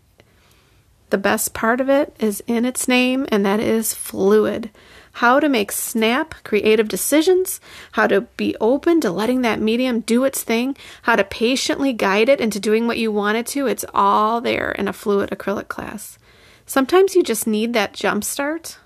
The 1.11 1.19
best 1.19 1.53
part 1.53 1.81
of 1.81 1.91
it 1.91 2.17
is 2.19 2.43
in 2.47 2.65
its 2.65 2.89
name, 2.89 3.27
and 3.31 3.45
that 3.45 3.61
is 3.61 3.93
fluid 3.93 4.71
how 5.13 5.39
to 5.39 5.49
make 5.49 5.71
snap 5.71 6.35
creative 6.43 6.89
decisions, 6.89 7.61
how 7.93 8.07
to 8.07 8.23
be 8.37 8.57
open 8.61 9.01
to 9.01 9.11
letting 9.11 9.43
that 9.43 9.61
medium 9.61 10.01
do 10.01 10.25
its 10.25 10.43
thing, 10.43 10.77
how 11.03 11.17
to 11.17 11.25
patiently 11.25 11.93
guide 11.93 12.29
it 12.29 12.41
into 12.41 12.59
doing 12.59 12.87
what 12.87 12.99
you 12.99 13.13
want 13.13 13.37
it 13.37 13.47
to. 13.47 13.67
It's 13.67 13.85
all 13.93 14.41
there 14.41 14.73
in 14.73 14.89
a 14.89 14.93
fluid 14.93 15.31
acrylic 15.31 15.69
class. 15.69 16.19
Sometimes 16.65 17.15
you 17.15 17.23
just 17.23 17.47
need 17.47 17.75
that 17.75 17.93
jump 17.93 18.25
start. 18.25 18.79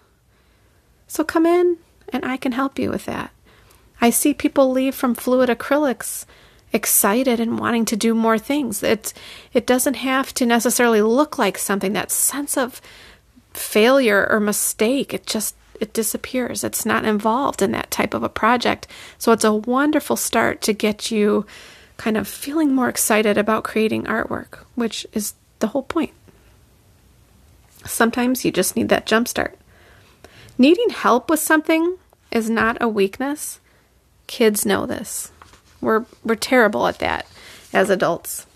So 1.06 1.22
come 1.22 1.46
in 1.46 1.78
and 2.08 2.24
I 2.24 2.36
can 2.36 2.52
help 2.52 2.78
you 2.78 2.90
with 2.90 3.04
that. 3.04 3.30
I 4.00 4.10
see 4.10 4.34
people 4.34 4.70
leave 4.70 4.94
from 4.94 5.14
fluid 5.14 5.48
acrylics 5.48 6.26
excited 6.72 7.40
and 7.40 7.58
wanting 7.58 7.84
to 7.86 7.96
do 7.96 8.14
more 8.14 8.38
things. 8.38 8.82
It 8.82 9.14
it 9.52 9.66
doesn't 9.66 9.94
have 9.94 10.34
to 10.34 10.46
necessarily 10.46 11.00
look 11.00 11.38
like 11.38 11.56
something 11.56 11.92
that 11.92 12.10
sense 12.10 12.56
of 12.56 12.80
failure 13.54 14.26
or 14.28 14.40
mistake. 14.40 15.14
It 15.14 15.26
just 15.26 15.54
it 15.80 15.92
disappears. 15.92 16.64
It's 16.64 16.86
not 16.86 17.04
involved 17.04 17.62
in 17.62 17.72
that 17.72 17.90
type 17.90 18.14
of 18.14 18.22
a 18.22 18.28
project. 18.28 18.86
So 19.18 19.32
it's 19.32 19.44
a 19.44 19.52
wonderful 19.52 20.16
start 20.16 20.62
to 20.62 20.72
get 20.72 21.10
you 21.10 21.46
kind 21.96 22.16
of 22.16 22.28
feeling 22.28 22.74
more 22.74 22.88
excited 22.88 23.38
about 23.38 23.64
creating 23.64 24.04
artwork, 24.04 24.58
which 24.74 25.06
is 25.12 25.34
the 25.60 25.68
whole 25.68 25.82
point. 25.82 26.12
Sometimes 27.84 28.44
you 28.44 28.50
just 28.50 28.76
need 28.76 28.88
that 28.88 29.06
jump 29.06 29.28
start. 29.28 29.58
Needing 30.58 30.90
help 30.90 31.30
with 31.30 31.40
something 31.40 31.96
is 32.30 32.50
not 32.50 32.76
a 32.80 32.88
weakness. 32.88 33.60
Kids 34.26 34.66
know 34.66 34.86
this. 34.86 35.30
We're 35.80 36.04
we're 36.24 36.34
terrible 36.34 36.86
at 36.86 36.98
that. 36.98 37.26
as 37.72 37.90
adults. 37.90 38.46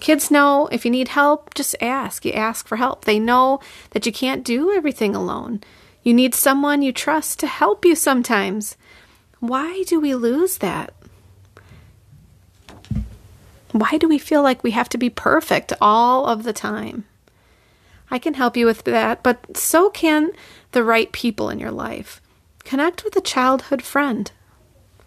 Kids 0.00 0.30
know 0.30 0.68
if 0.72 0.84
you 0.84 0.90
need 0.90 1.08
help, 1.08 1.54
just 1.54 1.76
ask. 1.80 2.24
You 2.24 2.32
ask 2.32 2.66
for 2.66 2.76
help. 2.76 3.04
They 3.04 3.18
know 3.18 3.60
that 3.90 4.06
you 4.06 4.12
can't 4.12 4.44
do 4.44 4.72
everything 4.72 5.14
alone. 5.14 5.62
You 6.04 6.12
need 6.12 6.34
someone 6.34 6.82
you 6.82 6.92
trust 6.92 7.40
to 7.40 7.46
help 7.46 7.84
you 7.84 7.96
sometimes. 7.96 8.76
Why 9.40 9.82
do 9.86 9.98
we 9.98 10.14
lose 10.14 10.58
that? 10.58 10.92
Why 13.72 13.98
do 13.98 14.06
we 14.06 14.18
feel 14.18 14.42
like 14.42 14.62
we 14.62 14.72
have 14.72 14.90
to 14.90 14.98
be 14.98 15.10
perfect 15.10 15.72
all 15.80 16.26
of 16.26 16.44
the 16.44 16.52
time? 16.52 17.04
I 18.10 18.18
can 18.18 18.34
help 18.34 18.56
you 18.56 18.66
with 18.66 18.84
that, 18.84 19.22
but 19.22 19.56
so 19.56 19.88
can 19.90 20.30
the 20.72 20.84
right 20.84 21.10
people 21.10 21.48
in 21.48 21.58
your 21.58 21.72
life. 21.72 22.20
Connect 22.64 23.02
with 23.02 23.16
a 23.16 23.22
childhood 23.22 23.82
friend. 23.82 24.30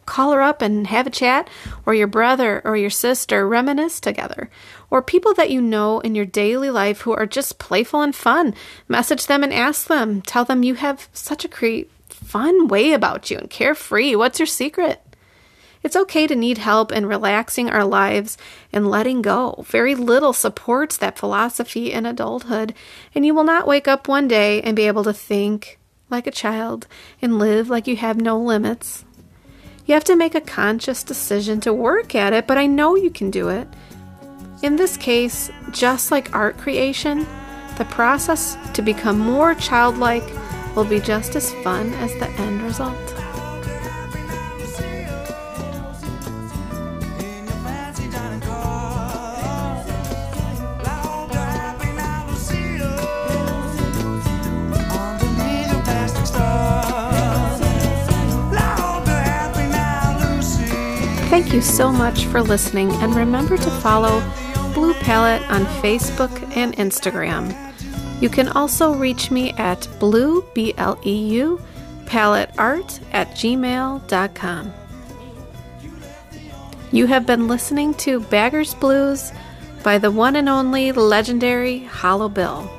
Call 0.07 0.31
her 0.31 0.41
up 0.41 0.61
and 0.61 0.87
have 0.87 1.05
a 1.05 1.11
chat, 1.11 1.49
or 1.85 1.93
your 1.93 2.07
brother 2.07 2.61
or 2.63 2.77
your 2.77 2.89
sister 2.89 3.45
reminisce 3.45 3.99
together, 3.99 4.49
or 4.89 5.01
people 5.01 5.33
that 5.33 5.51
you 5.51 5.61
know 5.61 5.99
in 5.99 6.15
your 6.15 6.25
daily 6.25 6.69
life 6.69 7.01
who 7.01 7.13
are 7.13 7.25
just 7.25 7.59
playful 7.59 8.01
and 8.01 8.15
fun. 8.15 8.55
Message 8.87 9.27
them 9.27 9.43
and 9.43 9.53
ask 9.53 9.87
them. 9.87 10.21
Tell 10.21 10.45
them 10.45 10.63
you 10.63 10.75
have 10.75 11.09
such 11.11 11.43
a 11.43 11.49
great, 11.49 11.91
fun 12.09 12.69
way 12.69 12.93
about 12.93 13.29
you 13.29 13.37
and 13.37 13.49
carefree. 13.49 14.15
What's 14.15 14.39
your 14.39 14.45
secret? 14.45 15.01
It's 15.83 15.97
okay 15.97 16.25
to 16.25 16.35
need 16.35 16.57
help 16.57 16.93
in 16.93 17.05
relaxing 17.05 17.69
our 17.69 17.83
lives 17.83 18.37
and 18.71 18.89
letting 18.89 19.21
go. 19.21 19.65
Very 19.67 19.93
little 19.93 20.31
supports 20.31 20.95
that 20.97 21.19
philosophy 21.19 21.91
in 21.91 22.05
adulthood, 22.05 22.73
and 23.13 23.25
you 23.25 23.35
will 23.35 23.43
not 23.43 23.67
wake 23.67 23.89
up 23.89 24.07
one 24.07 24.29
day 24.29 24.61
and 24.61 24.73
be 24.73 24.87
able 24.87 25.03
to 25.03 25.13
think 25.13 25.79
like 26.09 26.27
a 26.27 26.31
child 26.31 26.87
and 27.21 27.39
live 27.39 27.69
like 27.69 27.87
you 27.87 27.97
have 27.97 28.21
no 28.21 28.39
limits. 28.39 29.03
You 29.87 29.93
have 29.93 30.03
to 30.03 30.17
make 30.17 30.35
a 30.35 30.41
conscious 30.41 31.01
decision 31.01 31.61
to 31.61 31.73
work 31.73 32.13
at 32.13 32.33
it, 32.33 32.45
but 32.45 32.57
I 32.57 32.67
know 32.67 32.97
you 32.97 33.09
can 33.09 33.31
do 33.31 33.47
it. 33.47 33.69
In 34.61 34.75
this 34.75 34.97
case, 34.97 35.49
just 35.71 36.11
like 36.11 36.35
art 36.35 36.57
creation, 36.57 37.25
the 37.77 37.85
process 37.85 38.57
to 38.73 38.81
become 38.81 39.17
more 39.17 39.55
childlike 39.55 40.27
will 40.75 40.83
be 40.83 40.99
just 40.99 41.37
as 41.37 41.53
fun 41.63 41.93
as 41.93 42.11
the 42.15 42.27
end 42.31 42.63
result. 42.63 43.26
Thank 61.47 61.55
you 61.55 61.61
so 61.61 61.93
much 61.93 62.25
for 62.25 62.41
listening, 62.41 62.91
and 62.95 63.15
remember 63.15 63.55
to 63.55 63.71
follow 63.79 64.21
Bleu 64.73 64.93
Palette 64.95 65.49
on 65.49 65.63
Facebook 65.81 66.29
and 66.57 66.75
Instagram. 66.75 67.55
You 68.21 68.27
can 68.27 68.49
also 68.49 68.93
reach 68.93 69.31
me 69.31 69.51
at 69.53 69.87
blue, 69.97 70.43
B 70.53 70.73
L 70.75 70.99
E 71.05 71.15
U, 71.35 71.61
at 72.11 72.51
gmail.com. 73.31 74.73
You 76.91 77.05
have 77.05 77.25
been 77.25 77.47
listening 77.47 77.93
to 77.93 78.19
Baggers 78.19 78.73
Blues 78.73 79.31
by 79.83 79.99
the 79.99 80.11
one 80.11 80.35
and 80.35 80.49
only 80.49 80.91
legendary 80.91 81.85
Hollow 81.85 82.27
Bill. 82.27 82.69